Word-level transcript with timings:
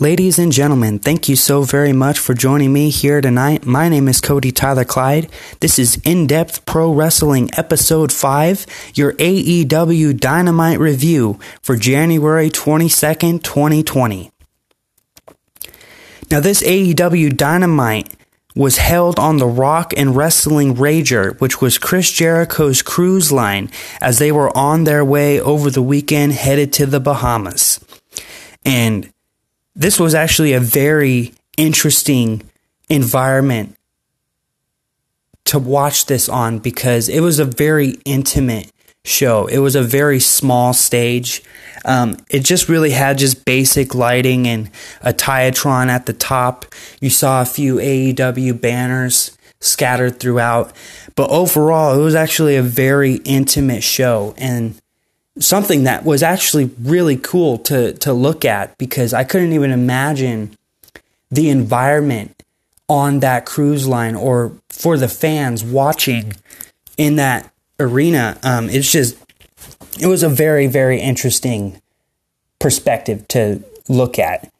Ladies 0.00 0.40
and 0.40 0.50
gentlemen, 0.50 0.98
thank 0.98 1.28
you 1.28 1.36
so 1.36 1.62
very 1.62 1.92
much 1.92 2.18
for 2.18 2.34
joining 2.34 2.72
me 2.72 2.90
here 2.90 3.20
tonight. 3.20 3.64
My 3.64 3.88
name 3.88 4.08
is 4.08 4.20
Cody 4.20 4.50
Tyler 4.50 4.84
Clyde. 4.84 5.30
This 5.60 5.78
is 5.78 6.00
In 6.04 6.26
Depth 6.26 6.66
Pro 6.66 6.92
Wrestling 6.92 7.48
Episode 7.56 8.10
5, 8.10 8.66
your 8.96 9.12
AEW 9.12 10.18
Dynamite 10.18 10.80
review 10.80 11.38
for 11.62 11.76
January 11.76 12.50
22nd, 12.50 13.44
2020. 13.44 14.32
Now, 16.28 16.40
this 16.40 16.64
AEW 16.64 17.36
Dynamite 17.36 18.12
was 18.56 18.78
held 18.78 19.20
on 19.20 19.36
the 19.36 19.46
Rock 19.46 19.94
and 19.96 20.16
Wrestling 20.16 20.74
Rager, 20.74 21.40
which 21.40 21.60
was 21.60 21.78
Chris 21.78 22.10
Jericho's 22.10 22.82
cruise 22.82 23.30
line 23.30 23.70
as 24.00 24.18
they 24.18 24.32
were 24.32 24.54
on 24.56 24.82
their 24.82 25.04
way 25.04 25.40
over 25.40 25.70
the 25.70 25.82
weekend 25.82 26.32
headed 26.32 26.72
to 26.72 26.86
the 26.86 26.98
Bahamas. 26.98 27.78
And 28.64 29.13
this 29.74 29.98
was 29.98 30.14
actually 30.14 30.52
a 30.52 30.60
very 30.60 31.34
interesting 31.56 32.42
environment 32.88 33.76
to 35.46 35.58
watch 35.58 36.06
this 36.06 36.28
on 36.28 36.58
because 36.58 37.08
it 37.08 37.20
was 37.20 37.38
a 37.38 37.44
very 37.44 37.96
intimate 38.04 38.70
show. 39.04 39.46
It 39.46 39.58
was 39.58 39.76
a 39.76 39.82
very 39.82 40.18
small 40.18 40.72
stage. 40.72 41.42
Um, 41.84 42.16
it 42.30 42.40
just 42.40 42.68
really 42.68 42.90
had 42.90 43.18
just 43.18 43.44
basic 43.44 43.94
lighting 43.94 44.46
and 44.46 44.70
a 45.02 45.12
Titantron 45.12 45.88
at 45.88 46.06
the 46.06 46.14
top. 46.14 46.64
You 47.00 47.10
saw 47.10 47.42
a 47.42 47.46
few 47.46 47.76
AEW 47.76 48.58
banners 48.60 49.36
scattered 49.60 50.18
throughout, 50.18 50.72
but 51.14 51.30
overall, 51.30 51.98
it 51.98 52.02
was 52.02 52.14
actually 52.14 52.56
a 52.56 52.62
very 52.62 53.16
intimate 53.24 53.82
show 53.82 54.34
and 54.38 54.80
something 55.38 55.84
that 55.84 56.04
was 56.04 56.22
actually 56.22 56.70
really 56.80 57.16
cool 57.16 57.58
to 57.58 57.92
to 57.94 58.12
look 58.12 58.44
at 58.44 58.76
because 58.78 59.12
I 59.12 59.24
couldn't 59.24 59.52
even 59.52 59.70
imagine 59.70 60.56
the 61.30 61.50
environment 61.50 62.42
on 62.88 63.20
that 63.20 63.46
cruise 63.46 63.88
line 63.88 64.14
or 64.14 64.52
for 64.68 64.96
the 64.96 65.08
fans 65.08 65.64
watching 65.64 66.34
in 66.96 67.16
that 67.16 67.52
arena. 67.80 68.38
Um, 68.42 68.68
it's 68.68 68.90
just 68.90 69.16
it 70.00 70.06
was 70.06 70.22
a 70.22 70.28
very 70.28 70.66
very 70.66 71.00
interesting 71.00 71.80
perspective 72.58 73.26
to 73.28 73.62
look 73.88 74.18
at. 74.18 74.50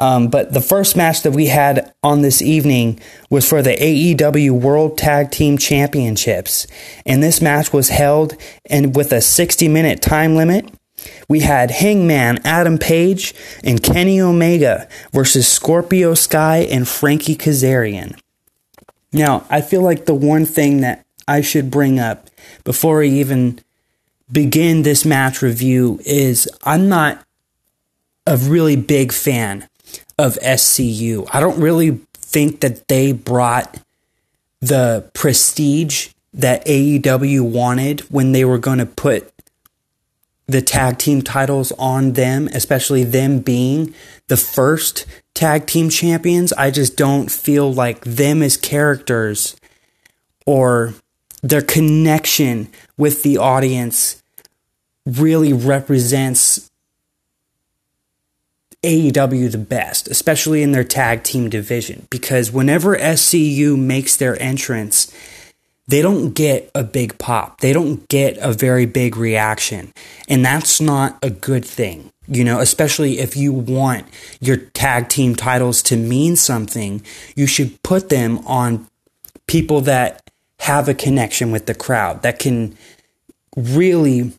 Um, 0.00 0.28
but 0.28 0.54
the 0.54 0.62
first 0.62 0.96
match 0.96 1.22
that 1.22 1.32
we 1.32 1.46
had 1.46 1.92
on 2.02 2.22
this 2.22 2.40
evening 2.40 2.98
was 3.28 3.46
for 3.46 3.60
the 3.60 3.76
AEW 3.76 4.50
World 4.52 4.96
Tag 4.96 5.30
Team 5.30 5.58
Championships. 5.58 6.66
And 7.04 7.22
this 7.22 7.42
match 7.42 7.72
was 7.72 7.90
held 7.90 8.34
and 8.64 8.96
with 8.96 9.12
a 9.12 9.20
60 9.20 9.68
minute 9.68 10.00
time 10.00 10.34
limit. 10.34 10.72
We 11.28 11.40
had 11.40 11.70
Hangman 11.70 12.40
Adam 12.44 12.78
Page 12.78 13.34
and 13.62 13.82
Kenny 13.82 14.20
Omega 14.20 14.88
versus 15.12 15.46
Scorpio 15.46 16.14
Sky 16.14 16.58
and 16.70 16.88
Frankie 16.88 17.36
Kazarian. 17.36 18.18
Now, 19.12 19.44
I 19.50 19.60
feel 19.60 19.82
like 19.82 20.06
the 20.06 20.14
one 20.14 20.46
thing 20.46 20.80
that 20.80 21.04
I 21.28 21.40
should 21.40 21.70
bring 21.70 21.98
up 21.98 22.28
before 22.64 23.02
I 23.02 23.06
even 23.06 23.60
begin 24.30 24.82
this 24.82 25.04
match 25.04 25.42
review 25.42 26.00
is 26.04 26.48
I'm 26.64 26.88
not 26.88 27.24
a 28.26 28.36
really 28.36 28.76
big 28.76 29.12
fan 29.12 29.66
of 30.20 30.38
SCU. 30.42 31.26
I 31.32 31.40
don't 31.40 31.60
really 31.60 32.00
think 32.14 32.60
that 32.60 32.88
they 32.88 33.12
brought 33.12 33.80
the 34.60 35.10
prestige 35.14 36.08
that 36.34 36.66
AEW 36.66 37.40
wanted 37.40 38.00
when 38.02 38.32
they 38.32 38.44
were 38.44 38.58
going 38.58 38.78
to 38.78 38.86
put 38.86 39.32
the 40.46 40.60
tag 40.60 40.98
team 40.98 41.22
titles 41.22 41.72
on 41.72 42.12
them, 42.12 42.48
especially 42.52 43.02
them 43.02 43.38
being 43.38 43.94
the 44.28 44.36
first 44.36 45.06
tag 45.32 45.66
team 45.66 45.88
champions. 45.88 46.52
I 46.52 46.70
just 46.70 46.96
don't 46.96 47.30
feel 47.30 47.72
like 47.72 48.04
them 48.04 48.42
as 48.42 48.58
characters 48.58 49.56
or 50.44 50.92
their 51.42 51.62
connection 51.62 52.68
with 52.98 53.22
the 53.22 53.38
audience 53.38 54.22
really 55.06 55.54
represents 55.54 56.69
AEW 58.82 59.52
the 59.52 59.58
best, 59.58 60.08
especially 60.08 60.62
in 60.62 60.72
their 60.72 60.84
tag 60.84 61.22
team 61.22 61.50
division, 61.50 62.06
because 62.10 62.50
whenever 62.50 62.96
SCU 62.96 63.78
makes 63.78 64.16
their 64.16 64.40
entrance, 64.40 65.14
they 65.86 66.00
don't 66.02 66.32
get 66.32 66.70
a 66.74 66.84
big 66.84 67.18
pop. 67.18 67.60
They 67.60 67.72
don't 67.72 68.08
get 68.08 68.38
a 68.38 68.52
very 68.52 68.86
big 68.86 69.16
reaction. 69.16 69.92
And 70.28 70.44
that's 70.44 70.80
not 70.80 71.18
a 71.22 71.30
good 71.30 71.64
thing, 71.64 72.10
you 72.28 72.44
know, 72.44 72.60
especially 72.60 73.18
if 73.18 73.36
you 73.36 73.52
want 73.52 74.06
your 74.40 74.56
tag 74.56 75.08
team 75.08 75.34
titles 75.34 75.82
to 75.84 75.96
mean 75.96 76.36
something, 76.36 77.02
you 77.34 77.46
should 77.46 77.82
put 77.82 78.08
them 78.08 78.38
on 78.46 78.86
people 79.46 79.80
that 79.82 80.22
have 80.60 80.88
a 80.88 80.94
connection 80.94 81.50
with 81.50 81.66
the 81.66 81.74
crowd, 81.74 82.22
that 82.22 82.38
can 82.38 82.76
really 83.56 84.32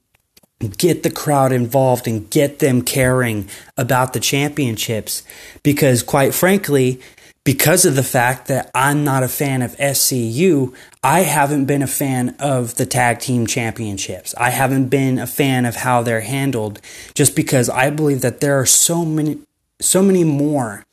get 0.67 1.03
the 1.03 1.11
crowd 1.11 1.51
involved 1.51 2.07
and 2.07 2.29
get 2.29 2.59
them 2.59 2.81
caring 2.81 3.47
about 3.77 4.13
the 4.13 4.19
championships 4.19 5.23
because 5.63 6.03
quite 6.03 6.33
frankly 6.33 7.01
because 7.44 7.85
of 7.85 7.95
the 7.95 8.03
fact 8.03 8.47
that 8.47 8.69
I'm 8.75 9.03
not 9.03 9.23
a 9.23 9.27
fan 9.27 9.63
of 9.63 9.75
SCU, 9.77 10.75
I 11.03 11.21
haven't 11.21 11.66
been 11.66 11.81
a 11.81 11.88
fan 11.88 12.35
of 12.39 12.75
the 12.75 12.85
tag 12.85 13.19
team 13.19 13.47
championships. 13.47 14.35
I 14.38 14.51
haven't 14.51 14.89
been 14.89 15.17
a 15.17 15.25
fan 15.25 15.66
of 15.66 15.77
how 15.77 16.03
they're 16.03 16.21
handled 16.21 16.79
just 17.16 17.35
because 17.35 17.67
I 17.67 17.89
believe 17.89 18.21
that 18.21 18.41
there 18.41 18.59
are 18.59 18.66
so 18.66 19.03
many 19.03 19.39
so 19.79 20.03
many 20.03 20.23
more 20.23 20.85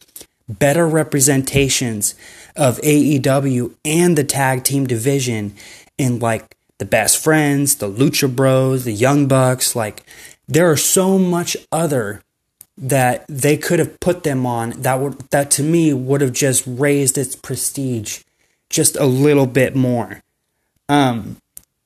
better 0.49 0.89
representations 0.89 2.15
of 2.57 2.79
AEW 2.79 3.75
and 3.85 4.17
the 4.17 4.25
tag 4.25 4.65
team 4.65 4.87
division 4.87 5.55
in 5.99 6.19
like 6.19 6.57
the 6.79 6.85
best 6.85 7.23
friends, 7.23 7.77
the 7.77 7.89
Lucha 7.89 8.35
Bros, 8.35 8.85
the 8.85 8.93
Young 8.93 9.27
Bucks. 9.27 9.77
Like, 9.77 10.05
there 10.47 10.71
are 10.71 10.77
so 10.77 11.19
much 11.19 11.57
other 11.71 12.23
that 12.77 13.25
they 13.29 13.57
could 13.57 13.81
have 13.81 13.99
put 14.01 14.23
them 14.23 14.47
on 14.47 14.71
that 14.71 15.01
would 15.01 15.19
that 15.31 15.51
to 15.51 15.63
me 15.63 15.93
would 15.93 16.21
have 16.21 16.33
just 16.33 16.63
raised 16.67 17.19
its 17.19 17.35
prestige 17.35 18.23
just 18.71 18.97
a 18.97 19.07
little 19.07 19.47
bit 19.47 19.75
more. 19.75 20.23
Um, 20.89 21.39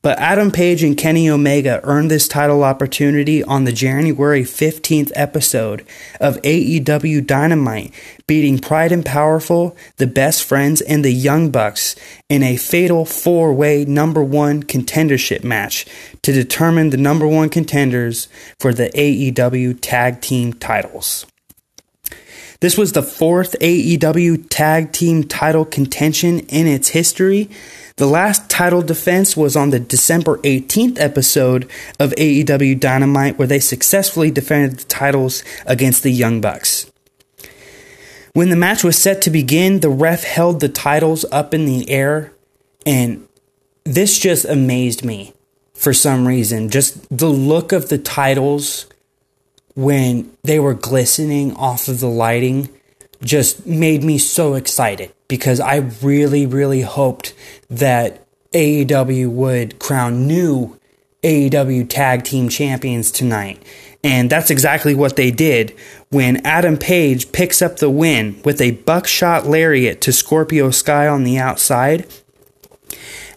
but 0.03 0.19
Adam 0.19 0.51
Page 0.51 0.83
and 0.83 0.97
Kenny 0.97 1.31
Omega 1.31 1.81
earned 1.85 2.11
this 2.11 2.27
title 2.27 2.65
opportunity 2.65 3.43
on 3.45 3.63
the 3.65 3.73
January 3.73 4.43
15th 4.43 5.13
episode 5.15 5.87
of 6.21 6.43
AEW 6.43 7.25
Dynamite, 7.25 7.95
beating 8.27 8.59
Pride 8.59 8.91
and 8.91 9.07
Powerful, 9.07 9.77
the 9.99 10.09
Best 10.09 10.43
Friends, 10.43 10.81
and 10.81 11.05
the 11.05 11.13
Young 11.13 11.51
Bucks 11.51 11.95
in 12.29 12.43
a 12.43 12.57
fatal 12.57 13.05
four 13.05 13.55
way 13.55 13.85
number 13.85 14.25
one 14.25 14.65
contendership 14.65 15.45
match 15.45 15.87
to 16.23 16.33
determine 16.33 16.91
the 16.91 16.97
number 16.97 17.27
one 17.27 17.49
contenders 17.49 18.27
for 18.59 18.75
the 18.75 18.91
AEW 18.91 19.79
tag 19.81 20.21
team 20.21 20.53
titles. 20.53 21.27
This 22.59 22.79
was 22.79 22.93
the 22.93 23.03
fourth 23.03 23.57
AEW 23.61 24.47
tag 24.49 24.93
team 24.93 25.25
title 25.25 25.65
contention 25.65 26.41
in 26.41 26.69
its 26.69 26.89
history 26.89 27.51
the 27.97 28.07
last 28.07 28.49
title 28.49 28.83
defense 28.83 29.37
was 29.37 29.57
on 29.57 29.71
the 29.71 29.81
December 29.81 30.39
18th 30.39 30.99
episode 30.99 31.69
of 31.99 32.13
AEW 32.13 32.79
Dynamite, 32.79 33.39
where 33.39 33.49
they 33.49 33.61
successfully 33.61 34.31
defended 34.31 34.79
the 34.79 34.85
titles 34.85 35.43
against 35.67 36.03
the 36.03 36.11
Young 36.11 36.41
Bucks. 36.41 36.91
When 38.35 38.49
the 38.49 38.57
match 38.57 38.83
was 38.83 38.97
set 38.97 39.21
to 39.23 39.31
begin, 39.31 39.81
the 39.81 39.91
ref 39.91 40.25
held 40.25 40.61
the 40.61 40.69
titles 40.69 41.27
up 41.31 41.53
in 41.53 41.67
the 41.67 41.91
air, 41.91 42.33
and 42.87 43.29
this 43.85 44.19
just 44.19 44.47
amazed 44.47 45.05
me 45.05 45.35
for 45.75 45.93
some 45.93 46.27
reason. 46.27 46.71
Just 46.71 47.07
the 47.15 47.29
look 47.29 47.73
of 47.73 47.89
the 47.89 47.99
titles 47.99 48.87
when 49.75 50.31
they 50.43 50.59
were 50.59 50.75
glistening 50.75 51.55
off 51.57 51.89
of 51.89 52.01
the 52.01 52.09
lighting 52.09 52.69
just 53.25 53.67
made 53.67 54.03
me 54.03 54.19
so 54.19 54.55
excited 54.55 55.13
because 55.29 55.61
I 55.61 55.77
really, 56.03 56.47
really 56.47 56.83
hoped 56.83 57.35
that 57.71 58.27
AEW 58.53 59.31
would 59.31 59.79
crown 59.79 60.27
new 60.27 60.79
AEW 61.23 61.89
tag 61.89 62.25
team 62.25 62.49
champions 62.49 63.11
tonight. 63.11 63.63
And 64.05 64.29
that's 64.29 64.51
exactly 64.51 64.95
what 64.95 65.15
they 65.15 65.31
did 65.31 65.77
when 66.11 66.45
Adam 66.45 66.77
Page 66.77 67.31
picks 67.31 67.63
up 67.63 67.77
the 67.77 67.89
win 67.89 68.41
with 68.45 68.61
a 68.61 68.73
buckshot 68.73 69.47
lariat 69.47 70.01
to 70.03 70.13
Scorpio 70.13 70.71
Sky 70.71 71.07
on 71.07 71.23
the 71.23 71.39
outside 71.39 72.07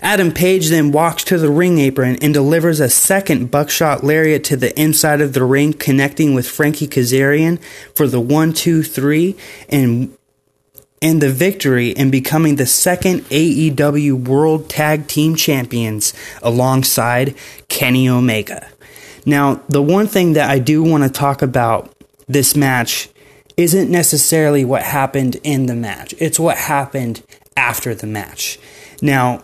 Adam 0.06 0.32
Page 0.32 0.70
then 0.70 0.92
walks 0.92 1.24
to 1.24 1.40
the 1.40 1.50
ring 1.50 1.80
apron 1.80 2.16
and 2.22 2.32
delivers 2.32 2.80
a 2.80 2.88
second 2.88 3.50
buckshot 3.50 4.04
lariat 4.04 4.44
to 4.44 4.56
the 4.56 4.80
inside 4.80 5.20
of 5.20 5.34
the 5.34 5.44
ring, 5.44 5.74
connecting 5.74 6.36
with 6.36 6.48
Frankie 6.48 6.88
Kazarian 6.88 7.60
for 7.96 8.06
the 8.06 8.20
1 8.20 8.54
2 8.54 8.84
3 8.84 9.36
and 9.68 10.16
and 11.02 11.24
the 11.24 11.32
victory 11.32 11.98
and 11.98 12.12
becoming 12.12 12.58
the 12.58 12.68
second 12.68 13.22
AEW 13.32 14.28
World 14.28 14.70
Tag 14.70 15.08
Team 15.08 15.36
Champions 15.36 16.14
alongside 16.44 17.34
Kenny 17.68 18.08
Omega. 18.08 18.70
Now, 19.26 19.64
the 19.68 19.82
one 19.82 20.06
thing 20.06 20.34
that 20.34 20.52
I 20.52 20.60
do 20.60 20.84
want 20.84 21.04
to 21.04 21.10
talk 21.10 21.42
about 21.42 21.92
this 22.28 22.56
match 22.56 23.10
isn't 23.58 23.90
necessarily 23.90 24.66
what 24.66 24.84
happened 24.84 25.38
in 25.42 25.66
the 25.66 25.76
match. 25.76 26.14
It's 26.20 26.40
what 26.40 26.58
happened 26.58 27.24
after 27.58 27.96
the 27.96 28.06
match. 28.08 28.60
Now, 29.02 29.42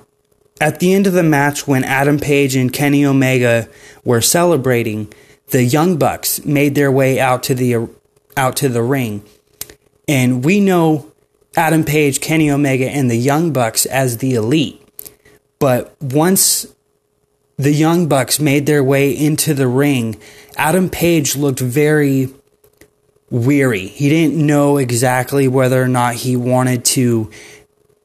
at 0.62 0.80
the 0.80 0.94
end 0.94 1.08
of 1.08 1.14
the 1.14 1.24
match, 1.24 1.68
when 1.68 1.84
Adam 1.84 2.20
Page 2.20 2.56
and 2.56 2.72
Kenny 2.72 3.04
Omega 3.04 3.68
were 4.06 4.22
celebrating, 4.22 5.12
the 5.48 5.64
Young 5.64 5.98
Bucks 5.98 6.46
made 6.46 6.76
their 6.76 6.92
way 6.92 7.20
out 7.20 7.44
to 7.44 7.56
the 7.56 7.90
out 8.38 8.56
to 8.58 8.70
the 8.70 8.84
ring, 8.84 9.24
and 10.08 10.46
we 10.46 10.62
know 10.62 11.12
Adam 11.58 11.84
Page, 11.84 12.22
Kenny 12.22 12.50
Omega, 12.50 12.90
and 12.90 13.10
the 13.10 13.18
Young 13.18 13.52
Bucks 13.52 13.86
as 13.88 14.20
the 14.20 14.36
Elite. 14.36 14.82
But 15.60 15.96
once 16.02 16.68
the 17.58 17.74
Young 17.74 18.08
Bucks 18.08 18.40
made 18.40 18.68
their 18.68 18.84
way 18.84 19.12
into 19.12 19.54
the 19.54 19.68
ring, 19.68 20.18
Adam 20.56 20.90
Page 20.90 21.36
looked 21.36 21.60
very 21.60 22.30
weary. 23.30 23.88
He 23.88 24.10
didn't 24.10 24.36
know 24.36 24.78
exactly 24.78 25.48
whether 25.48 25.82
or 25.82 25.88
not 25.88 26.16
he 26.16 26.36
wanted 26.36 26.86
to 26.86 27.32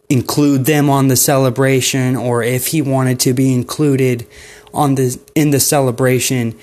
include 0.09 0.67
them 0.67 0.89
on 0.89 1.09
the 1.09 1.17
celebration 1.17 2.17
or 2.17 2.43
if 2.43 2.69
he 2.69 2.81
wanted 2.81 3.19
to 3.21 3.35
be 3.35 3.53
included 3.53 4.27
on 4.73 4.95
the 4.95 5.19
in 5.35 5.51
the 5.51 5.61
celebration. 5.61 6.57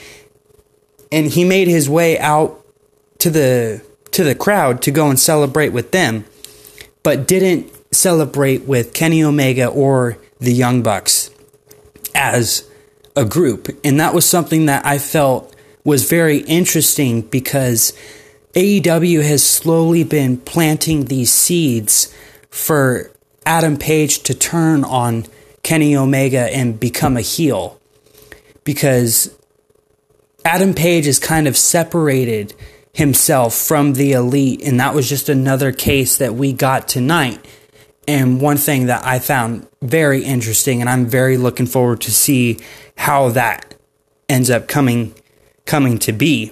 And 1.11 1.27
he 1.27 1.43
made 1.43 1.67
his 1.67 1.89
way 1.89 2.17
out 2.19 2.65
to 3.19 3.29
the 3.29 3.83
to 4.11 4.23
the 4.23 4.35
crowd 4.35 4.81
to 4.83 4.91
go 4.91 5.09
and 5.09 5.19
celebrate 5.19 5.69
with 5.69 5.91
them, 5.91 6.25
but 7.01 7.27
didn't 7.27 7.71
celebrate 7.93 8.63
with 8.63 8.93
Kenny 8.93 9.23
Omega 9.23 9.67
or 9.67 10.17
the 10.39 10.53
Young 10.53 10.81
Bucks 10.83 11.29
as 12.15 12.69
a 13.15 13.25
group. 13.25 13.69
And 13.83 13.99
that 13.99 14.13
was 14.13 14.25
something 14.25 14.65
that 14.67 14.85
I 14.85 14.97
felt 14.97 15.55
was 15.83 16.09
very 16.09 16.39
interesting 16.39 17.21
because 17.21 17.93
AEW 18.53 19.23
has 19.23 19.43
slowly 19.43 20.03
been 20.03 20.37
planting 20.37 21.05
these 21.05 21.31
seeds 21.31 22.13
for 22.49 23.11
Adam 23.45 23.77
Page 23.77 24.23
to 24.23 24.33
turn 24.33 24.83
on 24.83 25.25
Kenny 25.63 25.95
Omega 25.95 26.53
and 26.55 26.79
become 26.79 27.17
a 27.17 27.21
heel. 27.21 27.79
Because 28.63 29.35
Adam 30.45 30.73
Page 30.73 31.05
has 31.05 31.19
kind 31.19 31.47
of 31.47 31.57
separated 31.57 32.53
himself 32.93 33.55
from 33.55 33.93
the 33.93 34.11
elite, 34.11 34.61
and 34.63 34.79
that 34.79 34.93
was 34.93 35.09
just 35.09 35.29
another 35.29 35.71
case 35.71 36.17
that 36.17 36.35
we 36.35 36.53
got 36.53 36.87
tonight. 36.87 37.43
And 38.07 38.41
one 38.41 38.57
thing 38.57 38.87
that 38.87 39.05
I 39.05 39.19
found 39.19 39.67
very 39.81 40.23
interesting, 40.23 40.81
and 40.81 40.89
I'm 40.89 41.05
very 41.05 41.37
looking 41.37 41.65
forward 41.65 42.01
to 42.01 42.11
see 42.11 42.59
how 42.97 43.29
that 43.29 43.75
ends 44.29 44.49
up 44.49 44.67
coming 44.67 45.13
coming 45.65 45.97
to 45.97 46.11
be. 46.11 46.51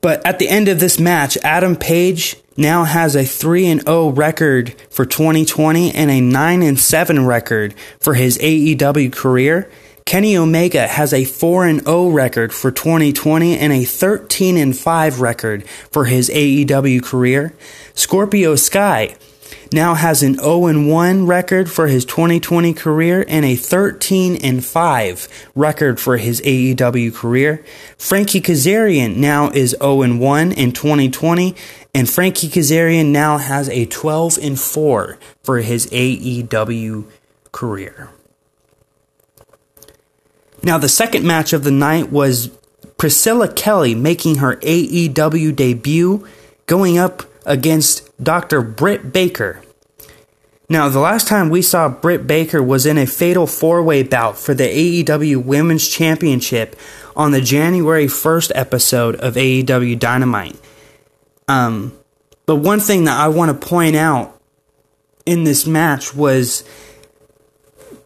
But 0.00 0.24
at 0.24 0.38
the 0.38 0.48
end 0.48 0.68
of 0.68 0.78
this 0.78 1.00
match, 1.00 1.36
Adam 1.42 1.74
Page 1.74 2.36
now 2.58 2.82
has 2.84 3.14
a 3.14 3.24
3 3.24 3.66
and 3.68 3.80
0 3.82 4.08
record 4.10 4.74
for 4.90 5.06
2020 5.06 5.94
and 5.94 6.10
a 6.10 6.20
9 6.20 6.62
and 6.62 6.78
7 6.78 7.24
record 7.24 7.74
for 8.00 8.14
his 8.14 8.36
AEW 8.38 9.12
career. 9.12 9.70
Kenny 10.04 10.36
Omega 10.36 10.86
has 10.86 11.12
a 11.12 11.24
4 11.24 11.66
and 11.66 11.84
0 11.84 12.08
record 12.08 12.52
for 12.52 12.70
2020 12.70 13.56
and 13.56 13.72
a 13.72 13.84
13 13.84 14.56
and 14.56 14.76
5 14.76 15.20
record 15.20 15.68
for 15.68 16.06
his 16.06 16.28
AEW 16.30 17.02
career. 17.02 17.54
Scorpio 17.94 18.56
Sky 18.56 19.14
now 19.72 19.94
has 19.94 20.22
an 20.22 20.34
0 20.34 20.82
1 20.82 21.26
record 21.26 21.70
for 21.70 21.86
his 21.86 22.04
2020 22.04 22.72
career 22.74 23.24
and 23.28 23.44
a 23.44 23.56
13 23.56 24.36
and 24.36 24.64
5 24.64 25.48
record 25.54 26.00
for 26.00 26.16
his 26.16 26.40
AEW 26.42 27.14
career. 27.14 27.64
Frankie 27.96 28.40
Kazarian 28.40 29.16
now 29.16 29.50
is 29.50 29.76
0 29.80 30.16
1 30.16 30.52
in 30.52 30.72
2020 30.72 31.54
and 31.94 32.08
Frankie 32.08 32.48
Kazarian 32.48 33.06
now 33.06 33.38
has 33.38 33.68
a 33.68 33.86
12 33.86 34.38
and 34.42 34.60
4 34.60 35.18
for 35.42 35.58
his 35.58 35.86
AEW 35.88 37.04
career. 37.52 38.10
Now 40.62 40.78
the 40.78 40.88
second 40.88 41.26
match 41.26 41.52
of 41.52 41.64
the 41.64 41.70
night 41.70 42.10
was 42.10 42.50
Priscilla 42.96 43.52
Kelly 43.52 43.94
making 43.94 44.36
her 44.36 44.56
AEW 44.56 45.54
debut 45.54 46.26
going 46.66 46.98
up 46.98 47.22
against 47.48 48.08
Dr. 48.22 48.62
Britt 48.62 49.12
Baker. 49.12 49.62
Now, 50.68 50.90
the 50.90 51.00
last 51.00 51.26
time 51.26 51.48
we 51.48 51.62
saw 51.62 51.88
Britt 51.88 52.26
Baker 52.26 52.62
was 52.62 52.84
in 52.84 52.98
a 52.98 53.06
fatal 53.06 53.46
four 53.46 53.82
way 53.82 54.02
bout 54.02 54.38
for 54.38 54.52
the 54.52 54.64
AEW 55.02 55.42
Women's 55.42 55.88
Championship 55.88 56.76
on 57.16 57.32
the 57.32 57.40
January 57.40 58.06
1st 58.06 58.52
episode 58.54 59.16
of 59.16 59.34
AEW 59.34 59.98
Dynamite. 59.98 60.60
Um, 61.48 61.98
but 62.44 62.56
one 62.56 62.80
thing 62.80 63.04
that 63.04 63.18
I 63.18 63.28
want 63.28 63.50
to 63.60 63.66
point 63.66 63.96
out 63.96 64.38
in 65.24 65.44
this 65.44 65.66
match 65.66 66.14
was 66.14 66.64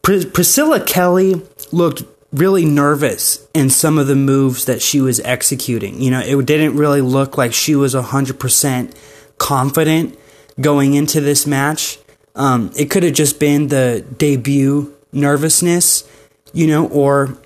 Pr- 0.02 0.26
Priscilla 0.32 0.80
Kelly 0.80 1.42
looked 1.72 2.04
really 2.32 2.64
nervous 2.64 3.46
in 3.54 3.70
some 3.70 3.98
of 3.98 4.06
the 4.06 4.16
moves 4.16 4.64
that 4.66 4.80
she 4.80 5.00
was 5.00 5.20
executing. 5.20 6.00
You 6.00 6.12
know, 6.12 6.20
it 6.20 6.46
didn't 6.46 6.76
really 6.76 7.00
look 7.00 7.36
like 7.36 7.52
she 7.52 7.74
was 7.74 7.94
100% 7.94 8.94
confident 9.42 10.16
going 10.60 10.94
into 10.94 11.20
this 11.20 11.46
match. 11.46 11.98
Um, 12.36 12.70
it 12.78 12.90
could 12.90 13.02
have 13.02 13.12
just 13.12 13.40
been 13.40 13.68
the 13.68 14.06
debut 14.16 14.96
nervousness, 15.12 16.08
you 16.52 16.68
know, 16.68 16.86
or 16.86 17.36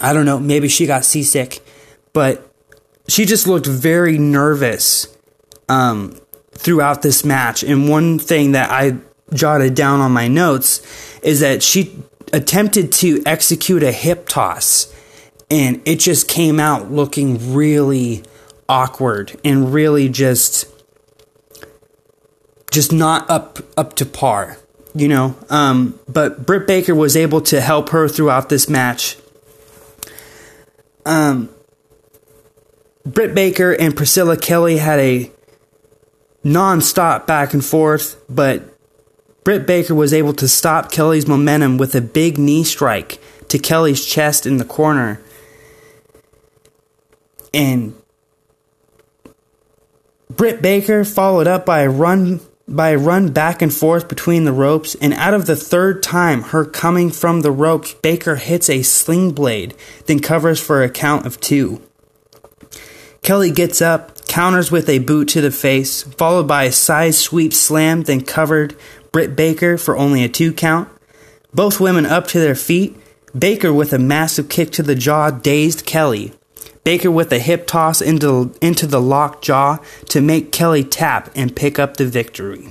I 0.00 0.12
don't 0.12 0.26
know, 0.26 0.40
maybe 0.40 0.66
she 0.66 0.86
got 0.86 1.04
seasick, 1.04 1.60
but 2.12 2.52
she 3.06 3.24
just 3.24 3.46
looked 3.46 3.66
very 3.66 4.18
nervous 4.18 5.06
um, 5.68 6.20
throughout 6.50 7.02
this 7.02 7.24
match. 7.24 7.62
And 7.62 7.88
one 7.88 8.18
thing 8.18 8.52
that 8.52 8.70
I 8.70 8.96
jotted 9.32 9.76
down 9.76 10.00
on 10.00 10.10
my 10.10 10.26
notes 10.26 10.82
is 11.22 11.40
that 11.40 11.62
she 11.62 11.96
attempted 12.32 12.90
to 12.92 13.22
execute 13.24 13.84
a 13.84 13.92
hip 13.92 14.28
toss 14.28 14.92
and 15.48 15.80
it 15.84 15.96
just 15.96 16.28
came 16.28 16.58
out 16.58 16.90
looking 16.90 17.54
really 17.54 18.22
awkward 18.68 19.38
and 19.44 19.72
really 19.72 20.08
just 20.08 20.66
just 22.70 22.92
not 22.92 23.28
up 23.30 23.58
up 23.76 23.94
to 23.96 24.06
par, 24.06 24.56
you 24.94 25.08
know. 25.08 25.36
Um, 25.48 25.98
but 26.08 26.46
Britt 26.46 26.66
Baker 26.66 26.94
was 26.94 27.16
able 27.16 27.40
to 27.42 27.60
help 27.60 27.90
her 27.90 28.08
throughout 28.08 28.48
this 28.48 28.68
match. 28.68 29.16
Um, 31.04 31.48
Britt 33.04 33.34
Baker 33.34 33.72
and 33.72 33.96
Priscilla 33.96 34.36
Kelly 34.36 34.76
had 34.76 34.98
a 34.98 35.30
non-stop 36.44 37.26
back 37.26 37.52
and 37.52 37.64
forth, 37.64 38.22
but 38.28 38.62
Britt 39.44 39.66
Baker 39.66 39.94
was 39.94 40.12
able 40.12 40.34
to 40.34 40.48
stop 40.48 40.92
Kelly's 40.92 41.26
momentum 41.26 41.78
with 41.78 41.94
a 41.94 42.00
big 42.00 42.38
knee 42.38 42.64
strike 42.64 43.18
to 43.48 43.58
Kelly's 43.58 44.04
chest 44.04 44.46
in 44.46 44.58
the 44.58 44.64
corner. 44.64 45.20
And 47.52 47.94
Britt 50.28 50.62
Baker 50.62 51.04
followed 51.04 51.48
up 51.48 51.66
by 51.66 51.80
a 51.80 51.90
run 51.90 52.40
by 52.74 52.90
a 52.90 52.98
run 52.98 53.32
back 53.32 53.60
and 53.60 53.72
forth 53.72 54.08
between 54.08 54.44
the 54.44 54.52
ropes, 54.52 54.94
and 54.96 55.12
out 55.14 55.34
of 55.34 55.46
the 55.46 55.56
third 55.56 56.02
time 56.02 56.42
her 56.42 56.64
coming 56.64 57.10
from 57.10 57.40
the 57.40 57.50
ropes, 57.50 57.94
Baker 57.94 58.36
hits 58.36 58.70
a 58.70 58.82
sling 58.82 59.32
blade, 59.32 59.74
then 60.06 60.20
covers 60.20 60.60
for 60.60 60.82
a 60.82 60.90
count 60.90 61.26
of 61.26 61.40
two. 61.40 61.82
Kelly 63.22 63.50
gets 63.50 63.82
up, 63.82 64.26
counters 64.28 64.70
with 64.70 64.88
a 64.88 65.00
boot 65.00 65.28
to 65.28 65.40
the 65.40 65.50
face, 65.50 66.02
followed 66.02 66.48
by 66.48 66.64
a 66.64 66.72
side 66.72 67.14
sweep 67.14 67.52
slam, 67.52 68.02
then 68.02 68.22
covered 68.22 68.76
Britt 69.12 69.36
Baker 69.36 69.76
for 69.76 69.96
only 69.96 70.24
a 70.24 70.28
two 70.28 70.52
count. 70.52 70.88
Both 71.52 71.80
women 71.80 72.06
up 72.06 72.28
to 72.28 72.38
their 72.38 72.54
feet, 72.54 72.96
Baker 73.36 73.72
with 73.72 73.92
a 73.92 73.98
massive 73.98 74.48
kick 74.48 74.70
to 74.72 74.82
the 74.82 74.94
jaw 74.94 75.30
dazed 75.30 75.84
Kelly. 75.84 76.32
Baker 76.84 77.10
with 77.10 77.32
a 77.32 77.38
hip 77.38 77.66
toss 77.66 78.00
into, 78.00 78.54
into 78.60 78.86
the 78.86 79.00
Lockjaw 79.00 79.78
to 80.08 80.20
make 80.20 80.52
Kelly 80.52 80.84
tap 80.84 81.30
and 81.34 81.54
pick 81.54 81.78
up 81.78 81.96
the 81.96 82.06
victory. 82.06 82.68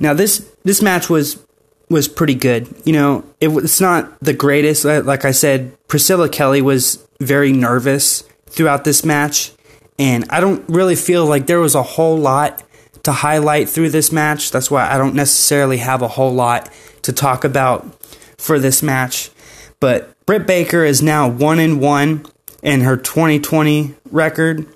Now 0.00 0.14
this 0.14 0.48
this 0.62 0.80
match 0.80 1.10
was 1.10 1.44
was 1.90 2.08
pretty 2.08 2.34
good. 2.34 2.68
You 2.84 2.92
know, 2.92 3.24
it, 3.40 3.48
it's 3.48 3.80
not 3.80 4.18
the 4.20 4.32
greatest. 4.32 4.84
Like 4.84 5.24
I 5.24 5.30
said, 5.30 5.76
Priscilla 5.88 6.28
Kelly 6.28 6.62
was 6.62 7.06
very 7.20 7.52
nervous 7.52 8.22
throughout 8.46 8.84
this 8.84 9.04
match, 9.04 9.52
and 9.98 10.24
I 10.30 10.40
don't 10.40 10.64
really 10.68 10.96
feel 10.96 11.26
like 11.26 11.46
there 11.46 11.60
was 11.60 11.74
a 11.74 11.82
whole 11.82 12.16
lot 12.16 12.62
to 13.04 13.12
highlight 13.12 13.68
through 13.68 13.90
this 13.90 14.12
match. 14.12 14.50
That's 14.50 14.70
why 14.70 14.88
I 14.88 14.98
don't 14.98 15.14
necessarily 15.14 15.78
have 15.78 16.02
a 16.02 16.08
whole 16.08 16.32
lot 16.32 16.70
to 17.02 17.12
talk 17.12 17.44
about 17.44 17.86
for 18.38 18.58
this 18.58 18.82
match. 18.82 19.30
But 19.80 20.14
Britt 20.26 20.46
Baker 20.46 20.84
is 20.84 21.02
now 21.02 21.28
one 21.28 21.58
in 21.58 21.80
one 21.80 22.26
in 22.62 22.80
her 22.80 22.96
2020 22.96 23.94
record, 24.10 24.66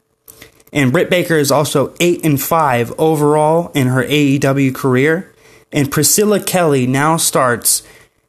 and 0.73 0.93
Britt 0.93 1.11
Baker 1.11 1.37
is 1.37 1.51
also 1.51 1.95
eight 2.01 2.25
and 2.25 2.41
five 2.41 2.93
overall 2.99 3.71
in 3.75 3.89
her 3.89 4.05
AEW 4.05 4.75
career. 4.75 5.33
And 5.73 5.91
Priscilla 5.91 6.39
Kelly 6.39 6.87
now 6.87 7.17
starts 7.17 7.83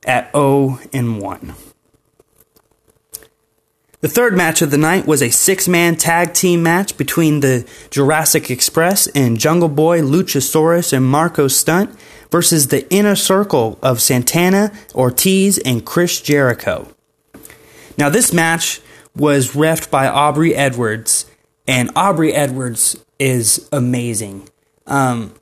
at 0.06 0.32
0 0.32 0.80
and 0.92 1.22
1. 1.22 1.56
The 4.00 4.10
third 4.10 4.36
match 4.36 4.62
of 4.62 4.70
the 4.70 4.78
night 4.78 5.08
was 5.08 5.22
a 5.22 5.30
six 5.30 5.68
man 5.68 5.96
tag 5.96 6.34
team 6.34 6.62
match 6.62 6.98
between 6.98 7.40
the 7.40 7.66
Jurassic 7.90 8.52
Express 8.52 9.08
and 9.08 9.40
Jungle 9.40 9.70
Boy, 9.70 10.02
Luchasaurus, 10.02 10.92
and 10.92 11.06
Marko 11.06 11.48
Stunt 11.48 11.98
versus 12.34 12.70
the 12.70 12.92
inner 12.92 13.16
circle 13.16 13.78
of 13.84 14.02
Santana, 14.02 14.72
Ortiz, 14.96 15.60
and 15.60 15.86
Chris 15.86 16.20
Jericho. 16.20 16.88
Now, 17.96 18.10
this 18.10 18.34
match 18.34 18.82
was 19.16 19.52
refed 19.52 19.92
by 19.92 20.08
Aubrey 20.08 20.56
Edwards, 20.56 21.30
and 21.68 21.92
Aubrey 21.96 22.34
Edwards 22.34 22.98
is 23.20 23.70
amazing. 23.72 24.50
Um, 24.88 25.36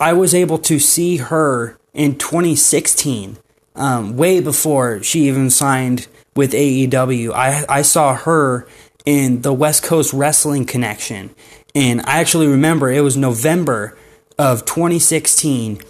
I 0.00 0.14
was 0.14 0.34
able 0.34 0.56
to 0.60 0.78
see 0.78 1.18
her 1.18 1.78
in 1.92 2.16
2016, 2.16 3.36
um, 3.76 4.16
way 4.16 4.40
before 4.40 5.02
she 5.02 5.28
even 5.28 5.50
signed 5.50 6.06
with 6.34 6.54
AEW. 6.54 7.30
I 7.34 7.66
I 7.68 7.82
saw 7.82 8.14
her 8.14 8.66
in 9.04 9.42
the 9.42 9.52
West 9.52 9.82
Coast 9.82 10.14
Wrestling 10.14 10.64
Connection, 10.64 11.28
and 11.74 12.00
I 12.06 12.20
actually 12.20 12.46
remember 12.46 12.90
it 12.90 13.02
was 13.02 13.18
November 13.18 13.98
of 14.38 14.64
2016. 14.64 15.82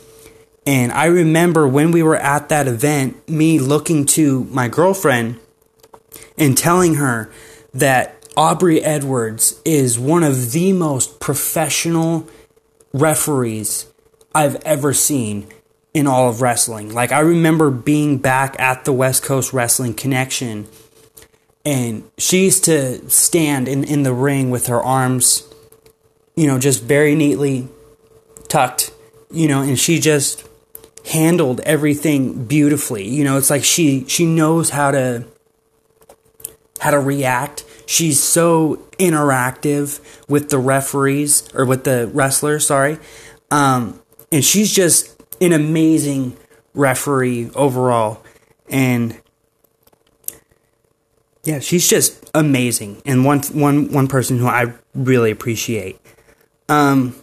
And 0.68 0.92
I 0.92 1.06
remember 1.06 1.66
when 1.66 1.92
we 1.92 2.02
were 2.02 2.14
at 2.14 2.50
that 2.50 2.68
event, 2.68 3.26
me 3.26 3.58
looking 3.58 4.04
to 4.04 4.44
my 4.50 4.68
girlfriend 4.68 5.40
and 6.36 6.58
telling 6.58 6.96
her 6.96 7.30
that 7.72 8.22
Aubrey 8.36 8.82
Edwards 8.82 9.58
is 9.64 9.98
one 9.98 10.22
of 10.22 10.52
the 10.52 10.74
most 10.74 11.20
professional 11.20 12.28
referees 12.92 13.86
I've 14.34 14.56
ever 14.56 14.92
seen 14.92 15.48
in 15.94 16.06
all 16.06 16.28
of 16.28 16.42
wrestling. 16.42 16.92
Like 16.92 17.12
I 17.12 17.20
remember 17.20 17.70
being 17.70 18.18
back 18.18 18.54
at 18.60 18.84
the 18.84 18.92
West 18.92 19.22
Coast 19.22 19.54
Wrestling 19.54 19.94
Connection 19.94 20.68
and 21.64 22.04
she 22.18 22.44
used 22.44 22.64
to 22.64 23.08
stand 23.08 23.68
in, 23.68 23.84
in 23.84 24.02
the 24.02 24.12
ring 24.12 24.50
with 24.50 24.66
her 24.66 24.82
arms, 24.82 25.48
you 26.36 26.46
know, 26.46 26.58
just 26.58 26.82
very 26.82 27.14
neatly 27.14 27.68
tucked, 28.48 28.92
you 29.30 29.48
know, 29.48 29.62
and 29.62 29.78
she 29.78 29.98
just 29.98 30.44
handled 31.08 31.60
everything 31.60 32.44
beautifully. 32.44 33.08
You 33.08 33.24
know, 33.24 33.38
it's 33.38 33.50
like 33.50 33.64
she 33.64 34.04
she 34.06 34.26
knows 34.26 34.70
how 34.70 34.90
to 34.90 35.24
how 36.80 36.90
to 36.90 37.00
react. 37.00 37.64
She's 37.86 38.22
so 38.22 38.76
interactive 38.98 40.00
with 40.28 40.50
the 40.50 40.58
referees 40.58 41.48
or 41.54 41.64
with 41.64 41.84
the 41.84 42.10
wrestlers, 42.12 42.66
sorry. 42.66 42.98
Um, 43.50 44.00
and 44.30 44.44
she's 44.44 44.72
just 44.72 45.20
an 45.40 45.52
amazing 45.52 46.36
referee 46.74 47.50
overall. 47.54 48.22
And 48.68 49.18
yeah, 51.44 51.60
she's 51.60 51.88
just 51.88 52.30
amazing 52.34 53.00
and 53.06 53.24
one 53.24 53.40
one 53.52 53.90
one 53.90 54.06
person 54.06 54.38
who 54.38 54.46
I 54.46 54.74
really 54.94 55.30
appreciate. 55.30 55.98
Um, 56.68 57.14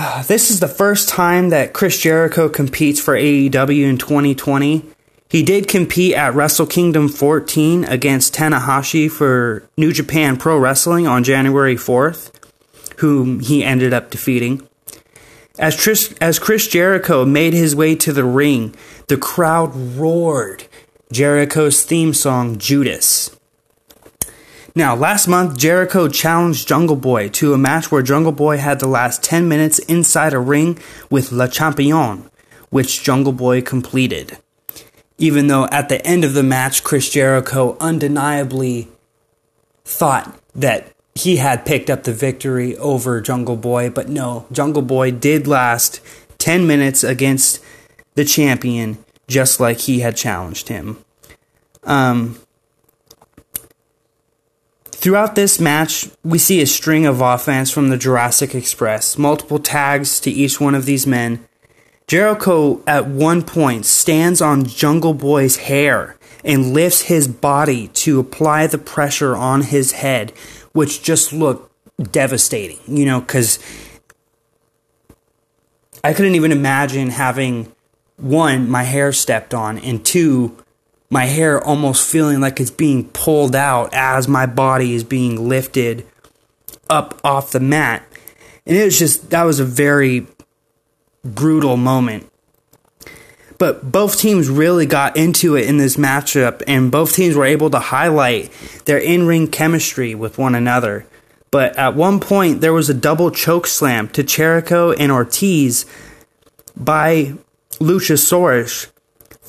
this 0.26 0.50
is 0.50 0.60
the 0.60 0.68
first 0.68 1.08
time 1.08 1.50
that 1.50 1.72
Chris 1.72 1.98
Jericho 1.98 2.48
competes 2.48 3.00
for 3.00 3.14
AEW 3.14 3.88
in 3.88 3.98
2020. 3.98 4.84
He 5.28 5.42
did 5.42 5.68
compete 5.68 6.14
at 6.14 6.34
Wrestle 6.34 6.66
Kingdom 6.66 7.08
14 7.08 7.84
against 7.84 8.34
Tanahashi 8.34 9.10
for 9.10 9.68
New 9.76 9.92
Japan 9.92 10.36
Pro 10.36 10.58
Wrestling 10.58 11.06
on 11.06 11.22
January 11.22 11.76
4th, 11.76 12.32
whom 12.98 13.40
he 13.40 13.62
ended 13.62 13.92
up 13.92 14.10
defeating. 14.10 14.66
As 15.58 15.80
Chris, 15.80 16.12
as 16.20 16.38
Chris 16.38 16.66
Jericho 16.66 17.24
made 17.24 17.52
his 17.52 17.76
way 17.76 17.94
to 17.96 18.12
the 18.12 18.24
ring, 18.24 18.74
the 19.08 19.16
crowd 19.16 19.74
roared 19.74 20.66
Jericho's 21.12 21.84
theme 21.84 22.14
song, 22.14 22.58
Judas. 22.58 23.36
Now, 24.74 24.94
last 24.94 25.26
month, 25.26 25.58
Jericho 25.58 26.08
challenged 26.08 26.68
Jungle 26.68 26.96
Boy 26.96 27.28
to 27.30 27.54
a 27.54 27.58
match 27.58 27.90
where 27.90 28.02
Jungle 28.02 28.32
Boy 28.32 28.58
had 28.58 28.78
the 28.78 28.88
last 28.88 29.22
10 29.22 29.48
minutes 29.48 29.80
inside 29.80 30.32
a 30.32 30.38
ring 30.38 30.78
with 31.10 31.32
Le 31.32 31.48
Champion, 31.48 32.30
which 32.70 33.02
Jungle 33.02 33.32
Boy 33.32 33.62
completed. 33.62 34.38
Even 35.18 35.48
though 35.48 35.66
at 35.66 35.88
the 35.88 36.04
end 36.06 36.24
of 36.24 36.34
the 36.34 36.42
match, 36.42 36.84
Chris 36.84 37.10
Jericho 37.10 37.76
undeniably 37.80 38.88
thought 39.84 40.38
that 40.54 40.92
he 41.14 41.36
had 41.36 41.66
picked 41.66 41.90
up 41.90 42.04
the 42.04 42.12
victory 42.12 42.76
over 42.76 43.20
Jungle 43.20 43.56
Boy, 43.56 43.90
but 43.90 44.08
no, 44.08 44.46
Jungle 44.52 44.82
Boy 44.82 45.10
did 45.10 45.48
last 45.48 46.00
10 46.38 46.66
minutes 46.66 47.02
against 47.02 47.62
the 48.14 48.24
champion, 48.24 49.04
just 49.26 49.58
like 49.58 49.80
he 49.80 50.00
had 50.00 50.16
challenged 50.16 50.68
him. 50.68 51.04
Um, 51.82 52.38
throughout 55.00 55.34
this 55.34 55.58
match, 55.58 56.08
we 56.22 56.38
see 56.38 56.60
a 56.60 56.66
string 56.66 57.06
of 57.06 57.20
offense 57.20 57.70
from 57.70 57.88
the 57.88 57.96
Jurassic 57.96 58.54
Express, 58.54 59.16
multiple 59.18 59.58
tags 59.58 60.20
to 60.20 60.30
each 60.30 60.60
one 60.60 60.74
of 60.74 60.84
these 60.84 61.06
men. 61.06 61.44
Jericho, 62.06 62.82
at 62.86 63.06
one 63.06 63.42
point, 63.42 63.86
stands 63.86 64.40
on 64.40 64.64
Jungle 64.66 65.14
Boy's 65.14 65.56
hair 65.56 66.16
and 66.44 66.72
lifts 66.72 67.02
his 67.02 67.28
body 67.28 67.88
to 67.88 68.18
apply 68.18 68.66
the 68.66 68.78
pressure 68.78 69.36
on 69.36 69.62
his 69.62 69.92
head 69.92 70.32
which 70.72 71.02
just 71.02 71.32
looked 71.32 71.72
devastating, 72.12 72.78
you 72.86 73.04
know, 73.04 73.20
because 73.20 73.58
I 76.02 76.14
couldn't 76.14 76.34
even 76.34 76.52
imagine 76.52 77.10
having 77.10 77.72
one, 78.16 78.68
my 78.70 78.84
hair 78.84 79.12
stepped 79.12 79.54
on, 79.54 79.78
and 79.78 80.04
two, 80.04 80.56
my 81.10 81.26
hair 81.26 81.62
almost 81.62 82.08
feeling 82.08 82.40
like 82.40 82.60
it's 82.60 82.70
being 82.70 83.08
pulled 83.08 83.56
out 83.56 83.90
as 83.92 84.28
my 84.28 84.46
body 84.46 84.94
is 84.94 85.04
being 85.04 85.48
lifted 85.48 86.06
up 86.88 87.20
off 87.24 87.50
the 87.50 87.60
mat. 87.60 88.02
And 88.64 88.76
it 88.76 88.84
was 88.84 88.98
just, 88.98 89.30
that 89.30 89.42
was 89.42 89.58
a 89.58 89.64
very 89.64 90.26
brutal 91.24 91.76
moment. 91.76 92.30
But 93.58 93.92
both 93.92 94.18
teams 94.18 94.48
really 94.48 94.86
got 94.86 95.16
into 95.18 95.54
it 95.54 95.68
in 95.68 95.76
this 95.76 95.96
matchup, 95.96 96.62
and 96.66 96.90
both 96.90 97.14
teams 97.14 97.36
were 97.36 97.44
able 97.44 97.68
to 97.70 97.78
highlight 97.78 98.50
their 98.86 98.96
in 98.96 99.26
ring 99.26 99.48
chemistry 99.48 100.14
with 100.14 100.38
one 100.38 100.54
another. 100.54 101.06
But 101.50 101.76
at 101.76 101.94
one 101.94 102.20
point, 102.20 102.60
there 102.60 102.72
was 102.72 102.88
a 102.88 102.94
double 102.94 103.30
choke 103.30 103.66
slam 103.66 104.08
to 104.10 104.22
Jericho 104.22 104.92
and 104.92 105.12
Ortiz 105.12 105.84
by 106.74 107.34
Luchasaurus, 107.80 108.86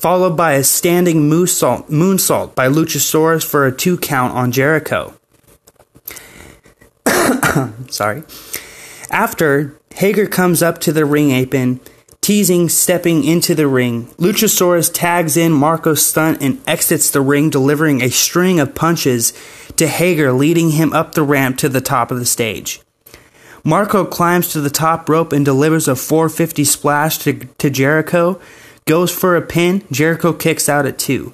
followed 0.02 0.36
by 0.36 0.54
a 0.54 0.64
standing 0.64 1.30
moonsault, 1.30 1.88
moonsault 1.88 2.56
by 2.56 2.66
Luchasaurus 2.66 3.46
for 3.46 3.66
a 3.66 3.72
two 3.72 3.96
count 3.96 4.34
on 4.34 4.50
Jericho. 4.50 5.14
Sorry. 7.88 8.24
After, 9.10 9.78
Hager 9.94 10.26
comes 10.26 10.60
up 10.60 10.78
to 10.80 10.92
the 10.92 11.04
ring 11.04 11.30
apron 11.30 11.80
teasing 12.20 12.68
stepping 12.68 13.24
into 13.24 13.54
the 13.54 13.66
ring. 13.66 14.06
Luchasaurus 14.16 14.90
tags 14.92 15.36
in 15.36 15.52
Marko 15.52 15.94
Stunt 15.94 16.40
and 16.40 16.60
exits 16.68 17.10
the 17.10 17.20
ring, 17.20 17.50
delivering 17.50 18.00
a 18.00 18.10
string 18.10 18.60
of 18.60 18.76
punches 18.76 19.32
to 19.76 19.88
Hager, 19.88 20.32
leading 20.32 20.70
him 20.70 20.92
up 20.92 21.14
the 21.14 21.24
ramp 21.24 21.58
to 21.58 21.68
the 21.68 21.80
top 21.80 22.12
of 22.12 22.20
the 22.20 22.24
stage. 22.24 22.80
Marko 23.64 24.04
climbs 24.04 24.48
to 24.52 24.60
the 24.60 24.70
top 24.70 25.08
rope 25.08 25.32
and 25.32 25.44
delivers 25.44 25.88
a 25.88 25.96
450 25.96 26.64
splash 26.64 27.18
to, 27.18 27.32
to 27.58 27.70
Jericho, 27.70 28.40
goes 28.84 29.10
for 29.10 29.36
a 29.36 29.42
pin, 29.42 29.84
Jericho 29.90 30.32
kicks 30.32 30.68
out 30.68 30.86
at 30.86 30.98
two. 30.98 31.32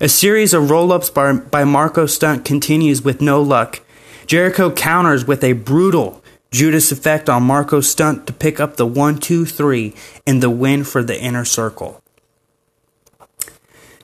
A 0.00 0.08
series 0.08 0.52
of 0.52 0.70
roll 0.70 0.92
ups 0.92 1.10
by, 1.10 1.32
by 1.32 1.64
Marko 1.64 2.06
Stunt 2.06 2.44
continues 2.44 3.02
with 3.02 3.20
no 3.20 3.40
luck. 3.40 3.80
Jericho 4.26 4.70
counters 4.70 5.26
with 5.26 5.44
a 5.44 5.52
brutal 5.52 6.22
Judas 6.50 6.92
effect 6.92 7.28
on 7.28 7.44
Marko 7.44 7.80
Stunt 7.80 8.26
to 8.26 8.32
pick 8.32 8.60
up 8.60 8.76
the 8.76 8.86
1 8.86 9.18
2 9.18 9.46
3 9.46 9.94
and 10.26 10.42
the 10.42 10.50
win 10.50 10.84
for 10.84 11.02
the 11.02 11.20
inner 11.20 11.44
circle. 11.44 12.02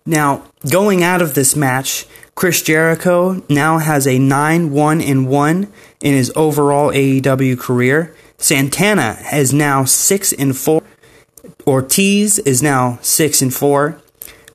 Now, 0.07 0.45
going 0.71 1.03
out 1.03 1.21
of 1.21 1.35
this 1.35 1.55
match, 1.55 2.07
Chris 2.35 2.63
Jericho 2.63 3.43
now 3.51 3.79
has 3.79 4.07
a 4.07 4.19
9 4.19 4.71
1 4.71 5.01
and 5.03 5.29
1 5.29 5.73
in 6.01 6.15
his 6.15 6.33
overall 6.35 6.91
AEW 6.91 7.59
career. 7.59 8.15
Santana 8.39 9.19
is 9.33 9.53
now 9.53 9.85
6 9.85 10.33
and 10.33 10.57
4. 10.57 10.83
Ortiz 11.69 12.39
is 12.39 12.63
now 12.63 12.99
6 13.03 13.43
and 13.43 13.53
4. 13.53 14.01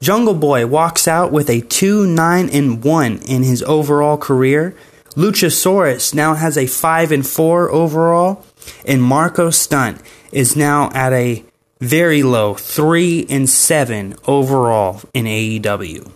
Jungle 0.01 0.33
Boy 0.33 0.65
walks 0.65 1.07
out 1.07 1.31
with 1.31 1.47
a 1.47 1.61
2 1.61 2.07
9 2.07 2.49
and 2.49 2.83
1 2.83 3.19
in 3.27 3.43
his 3.43 3.61
overall 3.63 4.17
career. 4.17 4.75
Luchasaurus 5.11 6.15
now 6.15 6.33
has 6.33 6.57
a 6.57 6.65
5 6.65 7.11
and 7.11 7.25
4 7.25 7.69
overall, 7.69 8.43
and 8.83 9.03
Marko 9.03 9.51
Stunt 9.51 10.01
is 10.31 10.55
now 10.55 10.89
at 10.95 11.13
a 11.13 11.45
very 11.79 12.23
low 12.23 12.55
3 12.55 13.27
and 13.29 13.47
7 13.47 14.15
overall 14.25 15.01
in 15.13 15.25
AEW. 15.25 16.11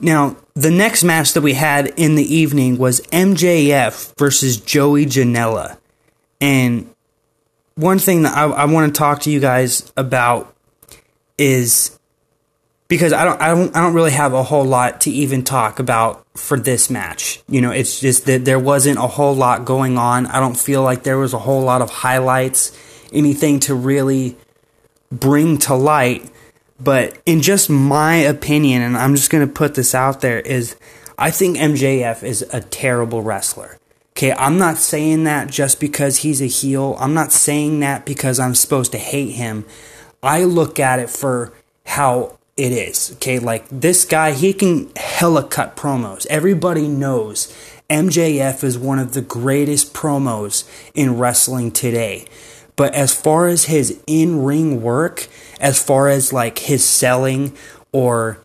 Now, 0.00 0.36
the 0.54 0.70
next 0.72 1.04
match 1.04 1.34
that 1.34 1.42
we 1.42 1.54
had 1.54 1.86
in 1.96 2.16
the 2.16 2.34
evening 2.34 2.76
was 2.76 3.00
MJF 3.12 4.18
versus 4.18 4.56
Joey 4.56 5.06
Janela. 5.06 5.78
And 6.40 6.92
one 7.80 7.98
thing 7.98 8.22
that 8.22 8.36
I, 8.36 8.44
I 8.44 8.64
want 8.66 8.94
to 8.94 8.98
talk 8.98 9.20
to 9.22 9.30
you 9.30 9.40
guys 9.40 9.92
about 9.96 10.54
is 11.38 11.98
because 12.88 13.12
I 13.12 13.24
don't 13.24 13.40
I 13.40 13.48
don't 13.48 13.74
I 13.74 13.80
don't 13.80 13.94
really 13.94 14.10
have 14.10 14.34
a 14.34 14.42
whole 14.42 14.64
lot 14.64 15.00
to 15.02 15.10
even 15.10 15.42
talk 15.42 15.78
about 15.78 16.26
for 16.36 16.58
this 16.58 16.90
match. 16.90 17.42
You 17.48 17.60
know, 17.60 17.70
it's 17.70 18.00
just 18.00 18.26
that 18.26 18.44
there 18.44 18.58
wasn't 18.58 18.98
a 18.98 19.06
whole 19.06 19.34
lot 19.34 19.64
going 19.64 19.96
on. 19.96 20.26
I 20.26 20.40
don't 20.40 20.58
feel 20.58 20.82
like 20.82 21.04
there 21.04 21.16
was 21.16 21.32
a 21.32 21.38
whole 21.38 21.62
lot 21.62 21.82
of 21.82 21.90
highlights, 21.90 22.76
anything 23.12 23.60
to 23.60 23.74
really 23.74 24.36
bring 25.10 25.56
to 25.58 25.74
light. 25.74 26.30
But 26.78 27.18
in 27.26 27.42
just 27.42 27.70
my 27.70 28.16
opinion, 28.16 28.82
and 28.82 28.96
I'm 28.96 29.14
just 29.14 29.30
going 29.30 29.46
to 29.46 29.52
put 29.52 29.74
this 29.74 29.94
out 29.94 30.20
there, 30.20 30.40
is 30.40 30.76
I 31.18 31.30
think 31.30 31.58
MJF 31.58 32.22
is 32.22 32.42
a 32.52 32.60
terrible 32.60 33.22
wrestler. 33.22 33.79
Okay, 34.20 34.34
I'm 34.34 34.58
not 34.58 34.76
saying 34.76 35.24
that 35.24 35.48
just 35.48 35.80
because 35.80 36.18
he's 36.18 36.42
a 36.42 36.46
heel. 36.46 36.94
I'm 37.00 37.14
not 37.14 37.32
saying 37.32 37.80
that 37.80 38.04
because 38.04 38.38
I'm 38.38 38.54
supposed 38.54 38.92
to 38.92 38.98
hate 38.98 39.30
him. 39.30 39.64
I 40.22 40.44
look 40.44 40.78
at 40.78 40.98
it 40.98 41.08
for 41.08 41.54
how 41.86 42.38
it 42.54 42.70
is. 42.70 43.12
Okay, 43.14 43.38
like 43.38 43.64
this 43.70 44.04
guy, 44.04 44.32
he 44.32 44.52
can 44.52 44.90
hella 44.94 45.44
cut 45.44 45.74
promos. 45.74 46.26
Everybody 46.26 46.86
knows 46.86 47.50
MJF 47.88 48.62
is 48.62 48.76
one 48.76 48.98
of 48.98 49.14
the 49.14 49.22
greatest 49.22 49.94
promos 49.94 50.68
in 50.92 51.16
wrestling 51.16 51.70
today. 51.70 52.26
But 52.76 52.94
as 52.94 53.14
far 53.14 53.48
as 53.48 53.64
his 53.64 54.02
in 54.06 54.42
ring 54.42 54.82
work, 54.82 55.28
as 55.58 55.82
far 55.82 56.08
as 56.08 56.30
like 56.30 56.58
his 56.58 56.84
selling 56.84 57.56
or, 57.90 58.36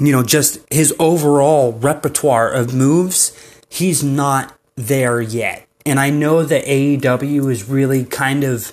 you 0.00 0.12
know, 0.12 0.22
just 0.22 0.58
his 0.72 0.94
overall 0.98 1.74
repertoire 1.74 2.50
of 2.50 2.72
moves, 2.72 3.38
he's 3.68 4.02
not 4.02 4.55
there 4.76 5.20
yet. 5.20 5.66
And 5.84 5.98
I 5.98 6.10
know 6.10 6.42
that 6.42 6.64
AEW 6.64 7.50
is 7.50 7.68
really 7.68 8.04
kind 8.04 8.44
of 8.44 8.72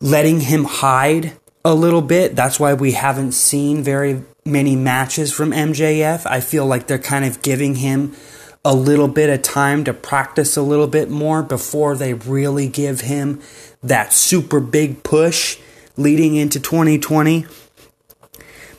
letting 0.00 0.40
him 0.40 0.64
hide 0.64 1.32
a 1.64 1.74
little 1.74 2.02
bit. 2.02 2.36
That's 2.36 2.60
why 2.60 2.74
we 2.74 2.92
haven't 2.92 3.32
seen 3.32 3.82
very 3.82 4.22
many 4.44 4.76
matches 4.76 5.32
from 5.32 5.50
MJF. 5.50 6.24
I 6.26 6.40
feel 6.40 6.66
like 6.66 6.86
they're 6.86 6.98
kind 6.98 7.24
of 7.24 7.42
giving 7.42 7.76
him 7.76 8.14
a 8.64 8.74
little 8.74 9.08
bit 9.08 9.30
of 9.30 9.42
time 9.42 9.84
to 9.84 9.92
practice 9.92 10.56
a 10.56 10.62
little 10.62 10.86
bit 10.86 11.10
more 11.10 11.42
before 11.42 11.96
they 11.96 12.14
really 12.14 12.68
give 12.68 13.02
him 13.02 13.40
that 13.82 14.12
super 14.12 14.60
big 14.60 15.02
push 15.02 15.58
leading 15.96 16.36
into 16.36 16.60
2020. 16.60 17.46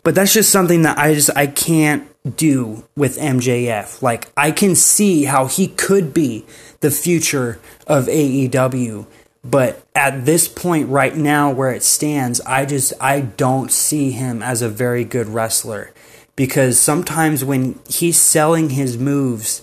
But 0.03 0.15
that's 0.15 0.33
just 0.33 0.51
something 0.51 0.83
that 0.83 0.97
I 0.97 1.13
just 1.13 1.29
I 1.36 1.47
can't 1.47 2.09
do 2.36 2.88
with 2.96 3.17
MJF. 3.17 4.01
Like 4.01 4.31
I 4.36 4.51
can 4.51 4.75
see 4.75 5.25
how 5.25 5.48
he 5.48 5.67
could 5.67 6.13
be 6.13 6.46
the 6.81 6.91
future 6.91 7.60
of 7.88 8.05
AEW 8.05 9.07
but 9.50 9.81
at 9.96 10.25
this 10.25 10.48
point 10.48 10.89
right 10.89 11.15
now 11.15 11.51
where 11.51 11.72
it 11.72 11.84
stands, 11.84 12.41
I 12.41 12.65
just 12.65 12.93
I 13.00 13.22
don't 13.22 13.72
see 13.72 14.12
him 14.12 14.41
as 14.41 14.62
a 14.62 14.69
very 14.69 15.05
good 15.05 15.27
wrestler 15.27 15.93
because 16.36 16.79
sometimes 16.79 17.46
when 17.46 17.79
he's 17.88 18.19
selling 18.19 18.72
his 18.72 18.98
moves, 18.98 19.62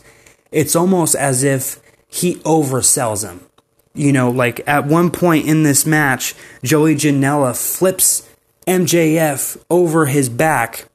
it's 0.51 0.75
almost 0.75 1.15
as 1.15 1.43
if 1.43 1.81
he 2.09 2.37
oversells 2.37 3.23
them. 3.23 3.45
You 3.93 4.13
know, 4.13 4.31
like 4.31 4.67
at 4.67 4.87
one 4.87 5.11
point 5.11 5.47
in 5.47 5.65
this 5.65 5.85
match, 5.85 6.35
Joey 6.63 6.95
Janela 6.95 7.55
flips 7.55 8.29
MJF 8.67 9.63
over 9.69 10.07
his 10.07 10.29
back 10.29 10.87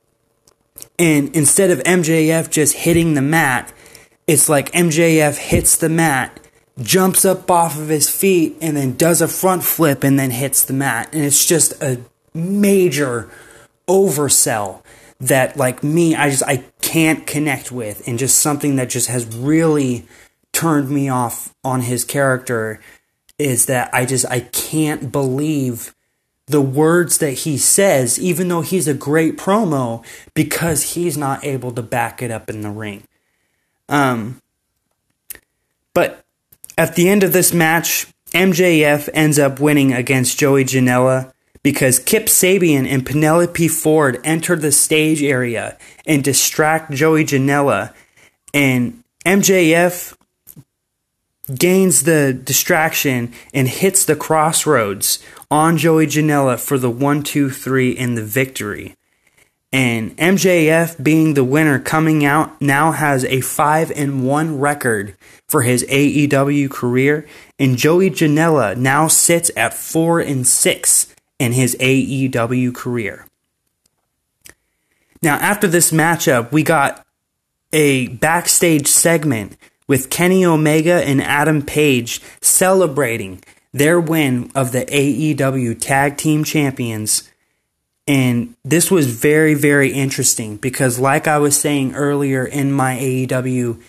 and 0.99 1.35
instead 1.35 1.71
of 1.71 1.79
MJF 1.79 2.51
just 2.51 2.75
hitting 2.75 3.13
the 3.15 3.21
mat, 3.21 3.73
it's 4.27 4.49
like 4.49 4.71
MJF 4.73 5.37
hits 5.37 5.77
the 5.77 5.89
mat 5.89 6.39
jumps 6.81 7.25
up 7.25 7.49
off 7.51 7.77
of 7.77 7.89
his 7.89 8.09
feet 8.09 8.57
and 8.61 8.77
then 8.77 8.95
does 8.95 9.21
a 9.21 9.27
front 9.27 9.63
flip 9.63 10.03
and 10.03 10.17
then 10.17 10.31
hits 10.31 10.63
the 10.63 10.73
mat. 10.73 11.09
And 11.13 11.23
it's 11.23 11.45
just 11.45 11.81
a 11.81 12.01
major 12.33 13.29
oversell 13.87 14.81
that 15.19 15.57
like 15.57 15.83
me 15.83 16.15
I 16.15 16.29
just 16.29 16.43
I 16.43 16.63
can't 16.81 17.27
connect 17.27 17.71
with 17.71 18.07
and 18.07 18.17
just 18.17 18.39
something 18.39 18.77
that 18.77 18.89
just 18.89 19.07
has 19.09 19.25
really 19.35 20.07
turned 20.53 20.89
me 20.89 21.09
off 21.09 21.53
on 21.63 21.81
his 21.81 22.05
character 22.05 22.79
is 23.37 23.65
that 23.65 23.89
I 23.93 24.05
just 24.05 24.25
I 24.29 24.41
can't 24.41 25.11
believe 25.11 25.93
the 26.49 26.61
words 26.61 27.19
that 27.19 27.31
he 27.31 27.57
says 27.57 28.19
even 28.19 28.47
though 28.47 28.61
he's 28.61 28.87
a 28.87 28.93
great 28.93 29.37
promo 29.37 30.03
because 30.33 30.93
he's 30.93 31.17
not 31.17 31.43
able 31.45 31.71
to 31.71 31.81
back 31.81 32.21
it 32.21 32.31
up 32.31 32.49
in 32.49 32.61
the 32.61 32.71
ring. 32.71 33.03
Um 33.87 34.41
but 35.93 36.23
at 36.77 36.95
the 36.95 37.09
end 37.09 37.23
of 37.23 37.33
this 37.33 37.53
match, 37.53 38.07
MJF 38.31 39.09
ends 39.13 39.39
up 39.39 39.59
winning 39.59 39.93
against 39.93 40.39
Joey 40.39 40.63
Janela 40.63 41.33
because 41.63 41.99
Kip 41.99 42.27
Sabian 42.27 42.87
and 42.87 43.05
Penelope 43.05 43.67
Ford 43.67 44.19
enter 44.23 44.55
the 44.55 44.71
stage 44.71 45.21
area 45.21 45.77
and 46.05 46.23
distract 46.23 46.91
Joey 46.91 47.25
Janela, 47.25 47.93
and 48.53 49.03
MJF 49.25 50.15
gains 51.57 52.03
the 52.03 52.33
distraction 52.33 53.33
and 53.53 53.67
hits 53.67 54.05
the 54.05 54.15
crossroads 54.15 55.19
on 55.49 55.77
Joey 55.77 56.07
Janela 56.07 56.59
for 56.59 56.77
the 56.77 56.89
1 56.89 57.23
2 57.23 57.49
3 57.49 57.91
in 57.91 58.15
the 58.15 58.23
victory. 58.23 58.95
And 59.71 60.17
MJF 60.17 61.01
being 61.03 61.35
the 61.35 61.43
winner 61.43 61.79
coming 61.79 62.25
out 62.25 62.59
now 62.59 62.91
has 62.91 63.23
a 63.25 63.41
5 63.41 63.91
and 63.91 64.25
1 64.25 64.59
record 64.59 65.15
for 65.47 65.61
his 65.61 65.83
AEW 65.85 66.71
career 66.71 67.27
and 67.59 67.77
Joey 67.77 68.09
Janela 68.09 68.75
now 68.75 69.07
sits 69.07 69.51
at 69.55 69.73
4 69.73 70.21
and 70.21 70.47
6 70.47 71.15
in 71.37 71.53
his 71.53 71.75
AEW 71.79 72.73
career. 72.73 73.27
Now 75.21 75.35
after 75.35 75.67
this 75.67 75.91
matchup, 75.91 76.51
we 76.51 76.63
got 76.63 77.05
a 77.71 78.07
backstage 78.07 78.87
segment 78.87 79.55
with 79.89 80.09
Kenny 80.09 80.45
Omega 80.45 81.05
and 81.05 81.21
Adam 81.21 81.61
Page 81.61 82.21
celebrating 82.41 83.43
their 83.73 83.99
win 83.99 84.49
of 84.55 84.71
the 84.71 84.85
AEW 84.85 85.77
Tag 85.81 86.15
Team 86.15 86.45
Champions 86.45 87.29
and 88.09 88.55
this 88.65 88.89
was 88.89 89.05
very, 89.05 89.53
very 89.53 89.91
interesting 89.93 90.57
because, 90.57 90.97
like 90.97 91.27
I 91.27 91.37
was 91.37 91.55
saying 91.59 91.93
earlier 91.93 92.43
in 92.43 92.71
my 92.71 92.97
AEW 92.97 93.79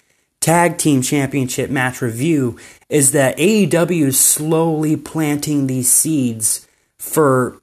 Tag 0.41 0.77
Team 0.77 1.01
Championship 1.01 1.71
match 1.71 2.03
review, 2.03 2.59
is 2.91 3.13
that 3.13 3.39
AEW 3.39 4.09
is 4.09 4.21
slowly 4.21 4.95
planting 4.95 5.69
these 5.69 5.91
seeds 5.91 6.69
for 6.99 7.63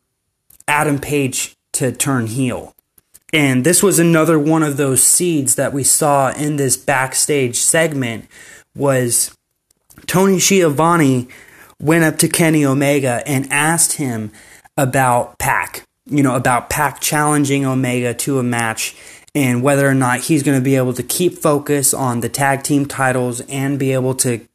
Adam 0.68 0.98
Page 0.98 1.56
to 1.74 1.92
turn 1.92 2.26
heel. 2.26 2.74
And 3.34 3.66
this 3.66 3.84
was 3.84 4.00
another 4.00 4.40
one 4.40 4.64
of 4.64 4.78
those 4.78 5.04
seeds 5.04 5.56
that 5.56 5.74
we 5.74 5.84
saw 5.84 6.32
in 6.32 6.56
this 6.56 6.78
backstage 6.78 7.58
segment 7.58 8.28
was 8.76 9.36
Tony 10.06 10.40
Schiavone 10.40 11.28
went 11.80 12.04
up 12.04 12.18
to 12.20 12.30
Kenny 12.30 12.66
Omega 12.66 13.22
and 13.28 13.52
asked 13.52 13.94
him 13.94 14.32
about 14.78 15.38
Pac 15.40 15.88
you 16.10 16.24
know, 16.24 16.36
about 16.36 16.70
Pac 16.70 17.00
challenging 17.00 17.66
Omega 17.66 18.14
to 18.14 18.40
a 18.40 18.44
match 18.44 18.96
and 19.36 19.62
whether 19.62 19.88
or 19.88 19.94
not 19.94 20.22
he's 20.22 20.44
going 20.44 20.58
to 20.58 20.64
be 20.64 20.76
able 20.76 20.94
to 20.94 21.04
keep 21.04 21.38
focus 21.38 21.94
on 21.94 22.22
the 22.22 22.30
tag 22.30 22.64
team 22.64 22.86
titles 22.86 23.42
and 23.42 23.78
be 23.78 23.92
able 23.94 24.16
to, 24.16 24.46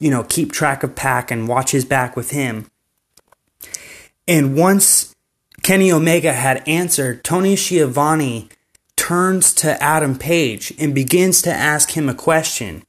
you 0.00 0.10
know, 0.10 0.24
keep 0.24 0.52
track 0.52 0.82
of 0.82 0.94
Pac 0.96 1.30
and 1.30 1.48
watch 1.48 1.70
his 1.70 1.84
back 1.84 2.16
with 2.16 2.30
him. 2.30 2.66
And 4.26 4.56
once 4.56 5.14
Kenny 5.62 5.92
Omega 5.92 6.32
had 6.32 6.66
answered, 6.68 7.24
Tony 7.24 7.56
Schiavone 7.56 8.48
turns 8.96 9.52
to 9.54 9.82
Adam 9.82 10.16
Page 10.16 10.72
and 10.78 10.94
begins 10.94 11.42
to 11.42 11.52
ask 11.52 11.90
him 11.90 12.08
a 12.08 12.14
question. 12.14 12.82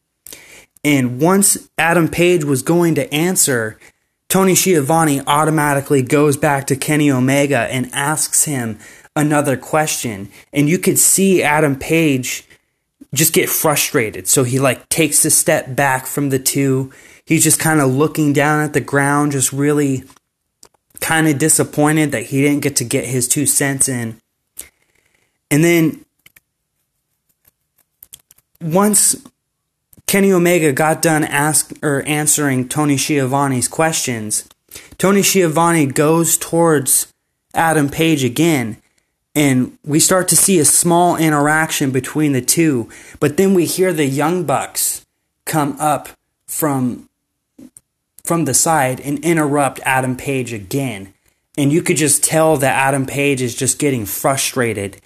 And 0.84 1.19
once 1.19 1.69
Adam 1.77 2.08
Page 2.08 2.43
was 2.43 2.62
going 2.62 2.95
to 2.95 3.13
answer, 3.13 3.77
Tony 4.29 4.55
Schiavone 4.55 5.21
automatically 5.27 6.01
goes 6.01 6.38
back 6.38 6.67
to 6.67 6.75
Kenny 6.75 7.12
Omega 7.12 7.60
and 7.60 7.89
asks 7.93 8.45
him 8.45 8.79
another 9.15 9.58
question. 9.58 10.29
And 10.53 10.69
you 10.69 10.77
could 10.77 10.99
see 10.99 11.43
Adam 11.43 11.75
Page 11.75 12.45
just 13.13 13.34
get 13.34 13.49
frustrated. 13.49 14.27
So 14.27 14.43
he 14.43 14.60
like 14.60 14.88
takes 14.89 15.25
a 15.25 15.32
step 15.32 15.75
back 15.75 16.05
from 16.05 16.29
the 16.29 16.39
two. 16.39 16.91
He's 17.25 17.43
just 17.43 17.60
kind 17.60 17.82
of 17.82 17.89
looking 17.89 18.34
down 18.34 18.63
at 18.63 18.73
the 18.73 18.82
ground, 18.82 19.32
just 19.32 19.51
really 19.51 20.03
kind 20.99 21.27
of 21.27 21.38
disappointed 21.38 22.12
that 22.12 22.27
he 22.27 22.41
didn't 22.41 22.62
get 22.62 22.75
to 22.77 22.83
get 22.83 23.05
his 23.05 23.27
two 23.27 23.45
cents 23.45 23.88
in. 23.89 24.19
And 25.51 25.63
then 25.63 26.05
once 28.62 29.15
Kenny 30.09 30.31
Omega 30.31 30.71
got 30.71 31.03
done 31.03 31.23
ask 31.23 31.71
or 31.83 32.01
answering 32.07 32.67
Tony 32.67 32.97
Schiavone's 32.97 33.67
questions. 33.67 34.49
Tony 34.97 35.21
Schiavone 35.21 35.85
goes 35.85 36.38
towards 36.38 37.13
Adam 37.53 37.89
Page 37.89 38.23
again, 38.23 38.77
and 39.35 39.77
we 39.85 39.99
start 39.99 40.27
to 40.29 40.35
see 40.35 40.59
a 40.59 40.65
small 40.65 41.15
interaction 41.15 41.91
between 41.91 42.31
the 42.31 42.41
two. 42.41 42.89
But 43.19 43.38
then 43.38 43.53
we 43.53 43.65
hear 43.65 43.93
the 43.93 44.05
Young 44.05 44.45
Bucks 44.45 45.05
come 45.45 45.75
up 45.79 46.09
from 46.47 47.09
from 48.29 48.45
the 48.45 48.53
side 48.53 48.99
and 48.99 49.25
interrupt 49.25 49.79
Adam 49.85 50.15
Page 50.15 50.53
again. 50.53 51.11
And 51.57 51.73
you 51.73 51.81
could 51.81 51.97
just 51.97 52.23
tell 52.23 52.57
that 52.57 52.75
Adam 52.75 53.07
Page 53.07 53.41
is 53.41 53.55
just 53.55 53.79
getting 53.79 54.05
frustrated. 54.05 55.01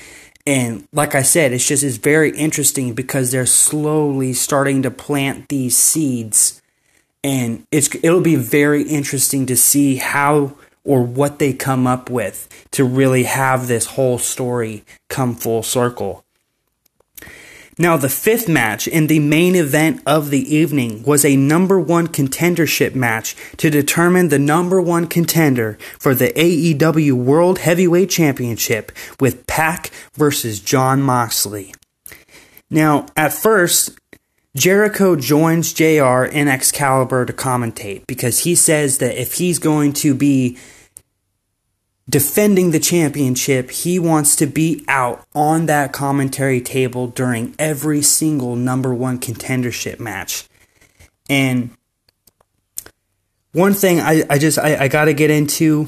And 0.45 0.85
like 0.91 1.15
I 1.15 1.21
said, 1.21 1.53
it's 1.53 1.65
just 1.65 1.83
it's 1.83 1.95
very 1.95 2.31
interesting 2.31 2.93
because 2.93 3.31
they're 3.31 3.45
slowly 3.45 4.33
starting 4.33 4.81
to 4.81 4.91
plant 4.91 5.47
these 5.47 5.77
seeds. 5.77 6.61
And 7.23 7.65
it's 7.71 7.95
it'll 8.03 8.19
be 8.19 8.35
very 8.35 8.83
interesting 8.83 9.45
to 9.45 9.55
see 9.55 9.95
how 9.95 10.57
or 10.83 11.01
what 11.01 11.39
they 11.39 11.53
come 11.53 11.87
up 11.87 12.09
with 12.09 12.67
to 12.71 12.83
really 12.83 13.23
have 13.23 13.69
this 13.69 13.85
whole 13.85 14.17
story 14.17 14.83
come 15.07 15.33
full 15.33 15.63
circle. 15.63 16.22
Now, 17.77 17.97
the 17.97 18.09
fifth 18.09 18.47
match 18.47 18.87
in 18.87 19.07
the 19.07 19.19
main 19.19 19.55
event 19.55 20.01
of 20.05 20.29
the 20.29 20.55
evening 20.55 21.03
was 21.03 21.25
a 21.25 21.35
number 21.35 21.79
one 21.79 22.07
contendership 22.07 22.93
match 22.93 23.35
to 23.57 23.69
determine 23.69 24.29
the 24.29 24.39
number 24.39 24.79
one 24.81 25.07
contender 25.07 25.77
for 25.99 26.13
the 26.13 26.29
AEW 26.29 27.13
World 27.13 27.59
Heavyweight 27.59 28.09
Championship 28.09 28.91
with 29.19 29.47
Pac 29.47 29.89
versus 30.13 30.59
John 30.59 31.01
Moxley. 31.01 31.73
Now, 32.69 33.07
at 33.17 33.33
first, 33.33 33.99
Jericho 34.55 35.15
joins 35.15 35.73
JR 35.73 36.25
in 36.25 36.47
Excalibur 36.47 37.25
to 37.25 37.33
commentate 37.33 38.05
because 38.05 38.39
he 38.39 38.53
says 38.53 38.99
that 38.99 39.19
if 39.19 39.33
he's 39.33 39.57
going 39.57 39.93
to 39.93 40.13
be 40.13 40.57
defending 42.09 42.71
the 42.71 42.79
championship, 42.79 43.71
he 43.71 43.97
wants 43.97 44.35
to 44.37 44.45
be 44.45 44.83
out 44.87 45.25
on 45.33 45.67
that 45.67 45.93
commentary 45.93 46.59
table 46.61 47.07
during 47.07 47.55
every 47.57 48.01
single 48.01 48.55
number 48.55 48.93
one 48.93 49.19
contendership 49.19 49.99
match. 49.99 50.47
And 51.29 51.71
one 53.53 53.73
thing 53.73 53.99
I, 53.99 54.23
I 54.29 54.37
just 54.37 54.59
I, 54.59 54.83
I 54.83 54.87
gotta 54.87 55.13
get 55.13 55.29
into 55.29 55.87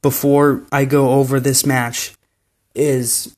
before 0.00 0.62
I 0.72 0.84
go 0.84 1.12
over 1.12 1.38
this 1.38 1.66
match 1.66 2.14
is 2.74 3.36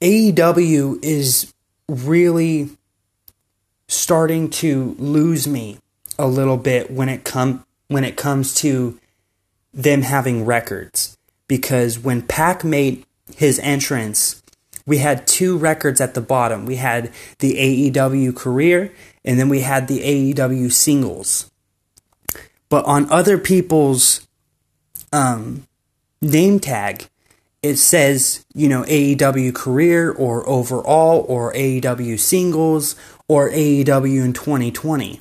AEW 0.00 1.02
is 1.02 1.52
really 1.88 2.70
starting 3.88 4.50
to 4.50 4.94
lose 4.98 5.46
me 5.46 5.78
a 6.18 6.26
little 6.26 6.56
bit 6.56 6.90
when 6.90 7.08
it 7.08 7.24
come 7.24 7.64
when 7.88 8.04
it 8.04 8.16
comes 8.16 8.54
to 8.54 8.98
them 9.72 10.02
having 10.02 10.44
records 10.44 11.13
because 11.48 11.98
when 11.98 12.22
Pac 12.22 12.64
made 12.64 13.04
his 13.36 13.58
entrance, 13.60 14.42
we 14.86 14.98
had 14.98 15.26
two 15.26 15.56
records 15.56 16.00
at 16.00 16.14
the 16.14 16.20
bottom. 16.20 16.66
We 16.66 16.76
had 16.76 17.10
the 17.38 17.54
AEW 17.90 18.36
career 18.36 18.92
and 19.24 19.38
then 19.38 19.48
we 19.48 19.60
had 19.60 19.88
the 19.88 20.00
AEW 20.00 20.72
singles. 20.72 21.50
But 22.68 22.84
on 22.84 23.10
other 23.10 23.38
people's 23.38 24.26
um, 25.12 25.66
name 26.20 26.60
tag, 26.60 27.08
it 27.62 27.76
says, 27.76 28.44
you 28.54 28.68
know, 28.68 28.82
AEW 28.82 29.54
career 29.54 30.12
or 30.12 30.46
overall 30.46 31.24
or 31.28 31.52
AEW 31.54 32.18
singles 32.18 32.94
or 33.26 33.48
AEW 33.50 34.22
in 34.22 34.32
2020. 34.34 35.20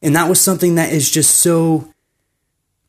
And 0.00 0.16
that 0.16 0.28
was 0.28 0.40
something 0.40 0.76
that 0.76 0.90
is 0.92 1.10
just 1.10 1.34
so 1.36 1.92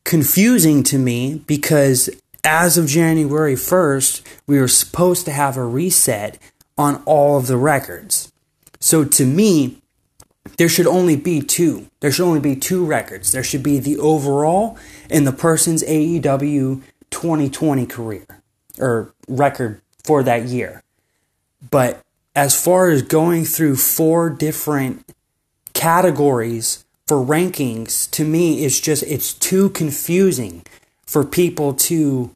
confusing 0.04 0.82
to 0.84 0.96
me 0.96 1.42
because 1.46 2.08
as 2.44 2.78
of 2.78 2.86
January 2.86 3.54
1st, 3.54 4.22
we 4.46 4.58
were 4.58 4.68
supposed 4.68 5.24
to 5.26 5.32
have 5.32 5.56
a 5.56 5.64
reset 5.64 6.38
on 6.76 7.02
all 7.04 7.36
of 7.36 7.46
the 7.46 7.56
records. 7.56 8.32
So 8.80 9.04
to 9.04 9.26
me, 9.26 9.82
there 10.56 10.68
should 10.68 10.86
only 10.86 11.16
be 11.16 11.40
two. 11.40 11.88
There 12.00 12.10
should 12.10 12.26
only 12.26 12.40
be 12.40 12.56
two 12.56 12.84
records. 12.84 13.32
There 13.32 13.42
should 13.42 13.62
be 13.62 13.78
the 13.78 13.98
overall 13.98 14.78
and 15.10 15.26
the 15.26 15.32
person's 15.32 15.82
AEW 15.82 16.82
2020 17.10 17.86
career 17.86 18.26
or 18.78 19.12
record 19.28 19.80
for 20.04 20.22
that 20.22 20.44
year. 20.44 20.82
But 21.70 22.02
as 22.34 22.60
far 22.60 22.88
as 22.88 23.02
going 23.02 23.44
through 23.44 23.76
four 23.76 24.30
different 24.30 25.04
categories 25.74 26.84
for 27.06 27.16
rankings, 27.16 28.08
to 28.12 28.24
me, 28.24 28.64
it's 28.64 28.80
just, 28.80 29.02
it's 29.04 29.32
too 29.34 29.70
confusing 29.70 30.62
for 31.08 31.24
people 31.24 31.72
to 31.72 32.30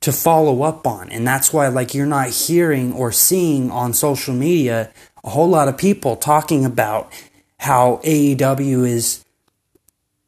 to 0.00 0.10
follow 0.10 0.62
up 0.62 0.84
on. 0.84 1.10
And 1.10 1.24
that's 1.26 1.52
why 1.52 1.68
like 1.68 1.94
you're 1.94 2.06
not 2.06 2.30
hearing 2.30 2.92
or 2.92 3.12
seeing 3.12 3.70
on 3.70 3.92
social 3.92 4.34
media 4.34 4.90
a 5.22 5.30
whole 5.30 5.48
lot 5.48 5.68
of 5.68 5.78
people 5.78 6.16
talking 6.16 6.64
about 6.64 7.12
how 7.58 8.00
AEW 8.02 8.88
is 8.88 9.24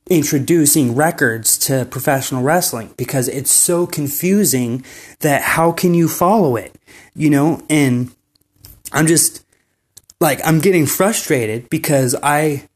introducing 0.09 0.95
records 0.95 1.57
to 1.59 1.87
professional 1.87 2.43
wrestling 2.43 2.93
because 2.99 3.27
it's 3.29 3.51
so 3.51 3.87
confusing 3.87 4.85
that 5.21 5.41
how 5.41 5.73
can 5.73 5.95
you 5.95 6.07
follow 6.07 6.57
it? 6.57 6.77
You 7.17 7.31
know, 7.31 7.63
and 7.71 8.15
I'm 8.93 9.07
just 9.07 9.43
like 10.21 10.39
I'm 10.45 10.61
getting 10.61 10.85
frustrated 10.85 11.71
because 11.71 12.15
I 12.23 12.69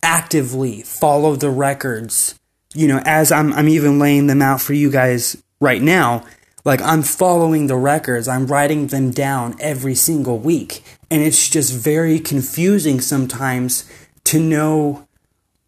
actively 0.00 0.82
follow 0.82 1.34
the 1.34 1.50
records, 1.50 2.38
you 2.76 2.86
know, 2.86 3.00
as 3.04 3.32
I'm 3.32 3.52
I'm 3.54 3.68
even 3.68 3.98
laying 3.98 4.26
them 4.26 4.42
out 4.42 4.60
for 4.60 4.74
you 4.74 4.90
guys 4.90 5.42
right 5.60 5.80
now, 5.80 6.24
like 6.64 6.82
I'm 6.82 7.02
following 7.02 7.68
the 7.68 7.76
records, 7.76 8.28
I'm 8.28 8.46
writing 8.46 8.88
them 8.88 9.10
down 9.10 9.56
every 9.60 9.94
single 9.94 10.38
week. 10.38 10.82
And 11.10 11.22
it's 11.22 11.48
just 11.48 11.72
very 11.72 12.18
confusing 12.18 13.00
sometimes 13.00 13.90
to 14.24 14.40
know 14.40 15.06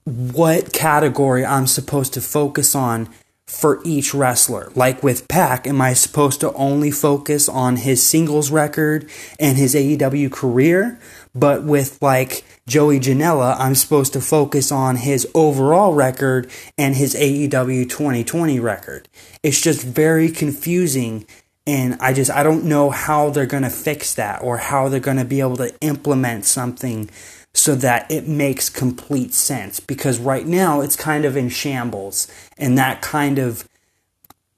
what 0.05 0.73
category 0.73 1.47
I'm 1.47 1.67
supposed 1.67 2.15
to 2.15 2.21
focus 2.21 2.75
on 2.75 3.09
for 3.47 3.81
each 3.85 4.13
wrestler. 4.13 4.71
Like 4.75 5.03
with 5.03 5.29
Pac, 5.29 5.67
am 5.67 5.81
I 5.81 5.95
supposed 5.95 6.41
to 6.41 6.53
only 6.53 6.91
focus 6.91 7.49
on 7.49 7.77
his 7.77 8.03
singles 8.03 8.51
record 8.51 9.09
and 9.39 9.57
his 9.57 9.75
AEW 9.75 10.31
career? 10.31 11.01
But 11.35 11.63
with 11.63 12.03
like 12.03 12.45
Joey 12.69 13.01
Janela, 13.01 13.57
I'm 13.59 13.75
supposed 13.75 14.13
to 14.13 14.21
focus 14.21 14.71
on 14.71 14.97
his 14.97 15.27
overall 15.35 15.95
record 15.95 16.51
and 16.77 16.95
his 16.95 17.15
AEW 17.15 17.89
2020 17.89 18.61
record. 18.61 19.09
It's 19.43 19.61
just 19.61 19.83
very 19.83 20.31
confusing 20.31 21.27
and 21.67 21.97
I 22.01 22.13
just 22.13 22.31
I 22.31 22.43
don't 22.43 22.65
know 22.65 22.91
how 22.91 23.31
they're 23.31 23.47
going 23.47 23.63
to 23.63 23.71
fix 23.71 24.15
that 24.15 24.43
or 24.43 24.59
how 24.59 24.89
they're 24.89 25.01
going 25.01 25.17
to 25.17 25.25
be 25.25 25.41
able 25.41 25.57
to 25.57 25.75
implement 25.81 26.45
something 26.45 27.09
so 27.55 27.75
that 27.75 28.11
it 28.11 28.29
makes 28.29 28.69
complete 28.69 29.33
sense 29.33 29.81
because 29.81 30.19
right 30.19 30.47
now 30.47 30.83
it's 30.83 30.95
kind 30.95 31.25
of 31.25 31.39
in 31.39 31.49
shambles 31.49 32.29
and 32.59 32.77
that 32.77 33.01
kind 33.01 33.39
of 33.39 33.67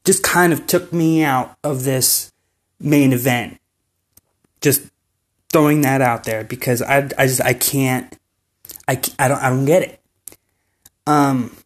just 0.05 0.25
kind 0.25 0.53
of 0.53 0.67
took 0.67 0.93
me 0.93 1.23
out 1.23 1.57
of 1.63 1.85
this 1.85 2.33
main 2.81 3.13
event. 3.13 3.61
Just 4.61 4.91
throwing 5.51 5.83
that 5.83 6.01
out 6.01 6.25
there 6.25 6.45
because 6.45 6.83
I, 6.83 7.09
I 7.19 7.27
just 7.27 7.41
I 7.41 7.55
can't 7.55 8.17
I, 8.89 9.01
I 9.19 9.29
don't 9.29 9.43
I 9.43 9.51
don't 9.51 9.65
get 9.65 9.83
it. 9.83 10.01
Um, 11.07 11.57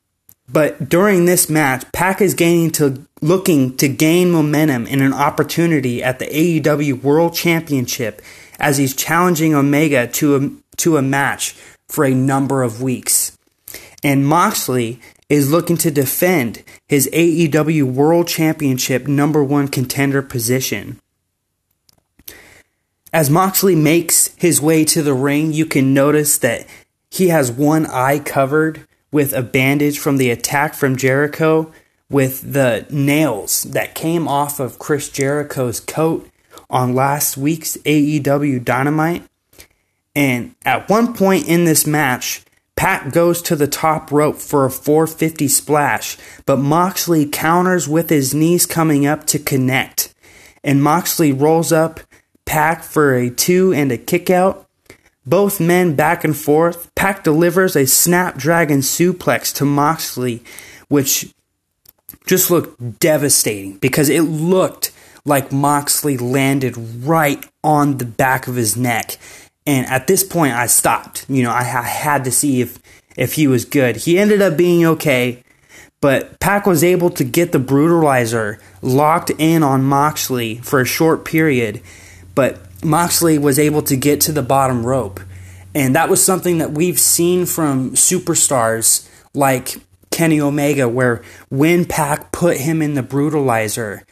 but 0.49 0.89
during 0.89 1.25
this 1.25 1.49
match, 1.49 1.91
Pac 1.93 2.21
is 2.21 2.35
gaining 2.35 2.71
to 2.73 3.07
looking 3.23 3.77
to 3.79 3.89
gain 3.89 4.31
momentum 4.31 4.87
and 4.89 5.01
an 5.01 5.15
opportunity 5.15 6.03
at 6.03 6.19
the 6.19 6.27
AEW 6.27 7.03
World 7.03 7.35
Championship 7.35 8.21
as 8.59 8.77
he's 8.77 8.95
challenging 8.95 9.55
Omega 9.55 10.07
to 10.07 10.37
a, 10.37 10.77
to 10.77 10.97
a 10.99 11.03
match 11.03 11.53
for 11.89 12.05
a 12.05 12.15
number 12.15 12.63
of 12.63 12.83
weeks. 12.83 13.37
And 14.03 14.27
Moxley 14.27 15.01
is 15.31 15.51
looking 15.51 15.79
to 15.79 15.91
defend 15.91 16.63
his 16.87 17.09
AEW 17.13 17.85
World 17.85 18.29
Championship 18.29 19.07
number 19.07 19.43
one 19.43 19.69
contender 19.69 20.21
position. 20.21 21.01
As 23.15 23.31
Moxley 23.31 23.77
makes 23.77 24.35
his 24.39 24.61
way 24.61 24.85
to 24.87 25.01
the 25.01 25.15
ring, 25.15 25.53
you 25.53 25.67
can 25.67 25.95
notice 25.95 26.37
that 26.39 26.67
he 27.13 27.29
has 27.29 27.53
one 27.53 27.87
eye 27.87 28.19
covered 28.19 28.89
with 29.13 29.33
a 29.33 29.41
bandage 29.41 30.01
from 30.01 30.17
the 30.17 30.33
attack 30.33 30.75
from 30.75 30.97
Jericho 30.97 31.71
with 32.11 32.55
the 32.55 32.87
nails 32.91 33.63
that 33.63 33.95
came 33.95 34.27
off 34.27 34.59
of 34.59 34.81
Chris 34.81 35.09
Jericho's 35.11 35.79
coat 35.79 36.29
on 36.69 36.97
last 36.97 37.37
week's 37.37 37.77
AEW 37.85 38.65
Dynamite. 38.65 39.23
And 40.17 40.57
at 40.65 40.89
one 40.89 41.15
point 41.15 41.47
in 41.47 41.67
this 41.67 41.87
match, 41.87 42.43
Pac 42.75 43.13
goes 43.13 43.41
to 43.43 43.55
the 43.55 43.69
top 43.69 44.11
rope 44.11 44.39
for 44.39 44.65
a 44.65 44.71
450 44.73 45.47
splash, 45.47 46.19
but 46.47 46.57
Moxley 46.57 47.27
counters 47.27 47.87
with 47.89 48.11
his 48.11 48.35
knees 48.35 48.67
coming 48.67 49.07
up 49.07 49.25
to 49.29 49.39
connect. 49.39 50.13
And 50.65 50.83
Moxley 50.83 51.33
rolls 51.33 51.71
up 51.71 52.01
Pac 52.47 52.83
for 52.83 53.15
a 53.15 53.31
two 53.31 53.73
and 53.73 53.91
a 53.93 53.99
kick 53.99 54.31
out. 54.31 54.67
Both 55.27 55.61
men 55.61 55.95
back 55.95 56.25
and 56.25 56.37
forth. 56.37 56.95
Pac 56.95 57.25
delivers 57.25 57.77
a 57.77 57.87
snapdragon 57.87 58.81
suplex 58.81 59.55
to 59.57 59.65
Moxley, 59.65 60.43
which 60.89 61.33
just 62.27 62.51
looked 62.51 63.01
devastating 63.01 63.79
because 63.79 64.09
it 64.09 64.23
looked 64.23 64.93
like 65.25 65.51
Moxley 65.53 66.19
landed 66.19 66.75
right 66.77 67.45
on 67.63 67.97
the 67.99 68.05
back 68.05 68.47
of 68.47 68.57
his 68.57 68.77
neck. 68.77 69.17
And 69.67 69.87
at 69.87 70.07
this 70.07 70.23
point, 70.23 70.53
I 70.53 70.67
stopped. 70.67 71.25
You 71.29 71.43
know, 71.43 71.51
I 71.51 71.63
had 71.63 72.25
to 72.25 72.31
see 72.31 72.61
if 72.61 72.79
if 73.17 73.35
he 73.35 73.47
was 73.47 73.65
good. 73.65 73.97
He 73.97 74.19
ended 74.19 74.43
up 74.43 74.57
being 74.57 74.85
okay, 74.85 75.43
But 76.01 76.39
Pac 76.39 76.67
was 76.67 76.85
able 76.85 77.09
to 77.09 77.25
get 77.25 77.53
the 77.53 77.59
brutalizer 77.59 78.59
locked 78.83 79.31
in 79.39 79.63
on 79.63 79.85
Moxley 79.85 80.57
for 80.57 80.81
a 80.83 80.85
short 80.85 81.25
period, 81.25 81.81
but 82.35 82.61
Moxley 82.85 83.39
was 83.39 83.59
able 83.59 83.83
to 83.83 83.97
get 83.97 84.21
to 84.23 84.33
the 84.33 84.43
bottom 84.43 84.85
rope. 84.85 85.21
And 85.75 85.95
that 85.97 86.09
was 86.09 86.25
something 86.25 86.59
that 86.59 86.73
we've 86.73 87.01
seen 87.01 87.47
from 87.47 87.93
superstars 87.93 89.09
like 89.35 89.77
Kenny 90.11 90.41
Omega, 90.41 90.89
where 90.89 91.23
when 91.49 91.85
Pac 91.85 92.31
put 92.31 92.59
him 92.59 92.81
in 92.81 92.95
the 92.95 93.03
brutalizer, 93.03 94.03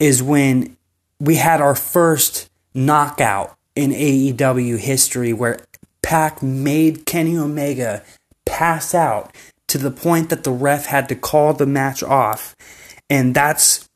is 0.00 0.22
when 0.22 0.76
we 1.20 1.36
had 1.36 1.60
our 1.60 1.76
first 1.76 2.50
knockout 2.74 3.56
in 3.76 3.90
AEW 3.90 4.78
history 4.78 5.32
where 5.32 5.60
Pac 6.02 6.42
made 6.42 7.06
Kenny 7.06 7.36
Omega 7.36 8.02
pass 8.44 8.94
out 8.94 9.34
to 9.68 9.78
the 9.78 9.90
point 9.90 10.28
that 10.30 10.44
the 10.44 10.50
ref 10.50 10.86
had 10.86 11.08
to 11.08 11.14
call 11.14 11.54
the 11.54 11.66
match 11.66 12.02
off. 12.02 12.54
And 13.08 13.34
that's 13.34 13.88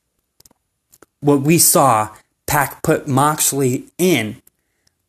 what 1.21 1.43
we 1.43 1.59
saw. 1.59 2.15
Pac 2.49 2.83
put 2.83 3.07
Moxley 3.07 3.85
in, 3.99 4.43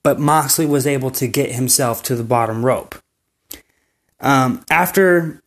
but 0.03 0.19
Moxley 0.19 0.67
was 0.67 0.85
able 0.85 1.09
to 1.11 1.27
get 1.27 1.53
himself 1.53 2.03
to 2.03 2.15
the 2.15 2.23
bottom 2.23 2.63
rope. 2.63 2.95
Um, 4.19 4.63
after 4.69 5.41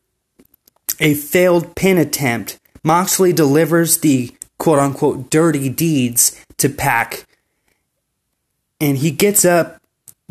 a 0.99 1.15
failed 1.15 1.77
pin 1.77 1.99
attempt, 1.99 2.59
Moxley 2.83 3.33
delivers 3.33 3.99
the 3.99 4.35
quote 4.59 4.79
unquote 4.79 5.31
dirty 5.31 5.69
deeds 5.69 6.43
to 6.57 6.69
Pac, 6.69 7.27
And 8.81 8.99
he 8.99 9.11
gets 9.11 9.45
up, 9.45 9.81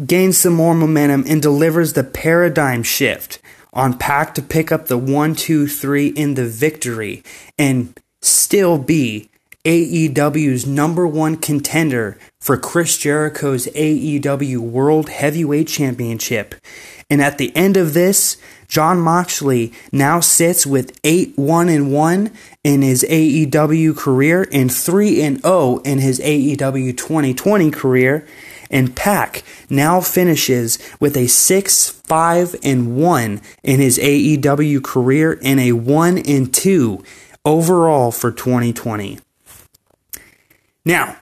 gains 0.05 0.39
some 0.39 0.53
more 0.53 0.73
momentum, 0.73 1.23
and 1.27 1.41
delivers 1.41 1.93
the 1.93 2.03
paradigm 2.03 2.81
shift 2.81 3.39
on 3.71 3.97
Pac 3.97 4.33
to 4.33 4.41
pick 4.41 4.71
up 4.71 4.87
the 4.87 4.97
one, 4.97 5.35
two, 5.35 5.67
three 5.67 6.07
in 6.07 6.33
the 6.33 6.45
victory 6.45 7.23
and 7.57 7.97
still 8.21 8.77
be 8.77 9.29
AEW's 9.63 10.65
number 10.65 11.05
one 11.05 11.37
contender 11.37 12.17
for 12.39 12.57
Chris 12.57 12.97
Jericho's 12.97 13.67
AEW 13.67 14.57
World 14.57 15.09
Heavyweight 15.09 15.67
Championship. 15.67 16.55
And 17.11 17.21
at 17.21 17.37
the 17.37 17.55
end 17.55 17.77
of 17.77 17.93
this, 17.93 18.37
John 18.67 18.99
Moxley 18.99 19.71
now 19.91 20.19
sits 20.19 20.65
with 20.65 20.97
8 21.03 21.37
1 21.37 21.69
and 21.69 21.93
1 21.93 22.31
in 22.63 22.81
his 22.81 23.03
AEW 23.07 23.95
career 23.95 24.47
and 24.51 24.73
3 24.73 25.21
and 25.21 25.41
0 25.41 25.77
in 25.85 25.99
his 25.99 26.19
AEW 26.21 26.97
2020 26.97 27.69
career. 27.69 28.25
And 28.71 28.95
Pac 28.95 29.43
now 29.69 30.01
finishes 30.01 30.79
with 30.99 31.15
a 31.15 31.27
6 31.27 31.89
5 31.89 32.55
and 32.63 32.95
1 32.95 33.41
in 33.61 33.79
his 33.79 33.99
AEW 33.99 34.81
career 34.83 35.39
and 35.43 35.59
a 35.59 35.73
1 35.73 36.17
and 36.17 36.51
2 36.51 37.03
overall 37.45 38.11
for 38.11 38.31
2020. 38.31 39.19
Now, 40.85 41.17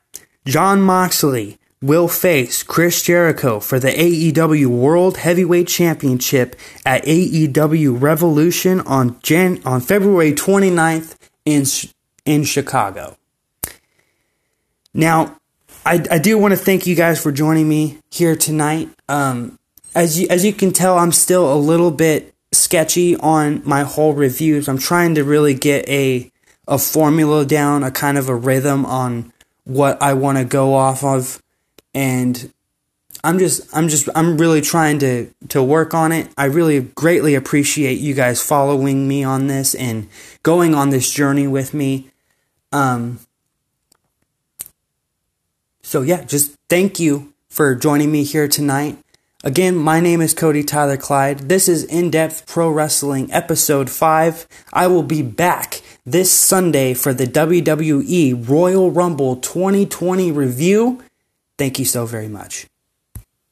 John 0.45 0.81
Moxley 0.81 1.57
will 1.81 2.07
face 2.07 2.63
Chris 2.63 3.01
Jericho 3.01 3.59
for 3.59 3.79
the 3.79 3.89
AEW 3.89 4.67
World 4.67 5.17
Heavyweight 5.17 5.67
Championship 5.67 6.55
at 6.85 7.03
AEW 7.05 7.99
Revolution 8.01 8.81
on 8.81 9.19
Jan- 9.21 9.61
on 9.65 9.81
February 9.81 10.33
29th 10.33 11.15
in 11.45 11.65
in 12.25 12.43
Chicago. 12.43 13.17
Now, 14.93 15.37
I, 15.85 16.03
I 16.11 16.17
do 16.19 16.37
want 16.37 16.51
to 16.51 16.57
thank 16.57 16.85
you 16.85 16.95
guys 16.95 17.21
for 17.21 17.31
joining 17.31 17.67
me 17.69 17.99
here 18.11 18.35
tonight. 18.35 18.89
Um, 19.07 19.57
as 19.95 20.19
you 20.19 20.27
as 20.29 20.43
you 20.45 20.53
can 20.53 20.71
tell, 20.71 20.97
I'm 20.97 21.11
still 21.11 21.51
a 21.51 21.55
little 21.55 21.91
bit 21.91 22.33
sketchy 22.51 23.15
on 23.15 23.61
my 23.65 23.83
whole 23.83 24.13
reviews. 24.13 24.67
I'm 24.67 24.77
trying 24.77 25.15
to 25.15 25.23
really 25.23 25.53
get 25.53 25.87
a 25.89 26.31
a 26.67 26.77
formula 26.77 27.45
down, 27.45 27.83
a 27.83 27.91
kind 27.91 28.17
of 28.17 28.29
a 28.29 28.35
rhythm 28.35 28.85
on 28.85 29.33
what 29.69 30.01
I 30.01 30.13
want 30.15 30.39
to 30.39 30.45
go 30.45 30.73
off 30.73 31.03
of 31.03 31.41
and 31.93 32.51
I'm 33.23 33.37
just 33.37 33.75
I'm 33.75 33.87
just 33.87 34.09
I'm 34.15 34.37
really 34.37 34.61
trying 34.61 34.99
to 34.99 35.29
to 35.49 35.61
work 35.61 35.93
on 35.93 36.11
it. 36.11 36.29
I 36.37 36.45
really 36.45 36.79
greatly 36.79 37.35
appreciate 37.35 37.99
you 37.99 38.13
guys 38.13 38.41
following 38.41 39.07
me 39.07 39.23
on 39.23 39.47
this 39.47 39.75
and 39.75 40.07
going 40.41 40.73
on 40.73 40.89
this 40.89 41.11
journey 41.11 41.45
with 41.45 41.73
me. 41.73 42.09
Um 42.71 43.19
so 45.83 46.01
yeah, 46.01 46.23
just 46.23 46.55
thank 46.69 46.99
you 46.99 47.33
for 47.49 47.75
joining 47.75 48.11
me 48.11 48.23
here 48.23 48.47
tonight. 48.47 48.97
Again, 49.43 49.75
my 49.75 49.99
name 49.99 50.19
is 50.19 50.33
Cody 50.33 50.63
Tyler 50.63 50.97
Clyde. 50.97 51.39
This 51.47 51.69
is 51.69 51.83
In 51.85 52.09
Depth 52.09 52.45
Pro 52.45 52.69
Wrestling 52.69 53.31
Episode 53.31 53.89
5. 53.89 54.47
I 54.73 54.87
will 54.87 55.03
be 55.03 55.21
back 55.21 55.81
this 56.11 56.31
Sunday 56.31 56.93
for 56.93 57.13
the 57.13 57.25
WWE 57.25 58.49
Royal 58.49 58.89
Rumble 58.89 59.35
2020 59.35 60.31
review. 60.31 61.03
Thank 61.57 61.77
you 61.77 61.85
so 61.85 62.05
very 62.05 62.27
much. 62.27 62.65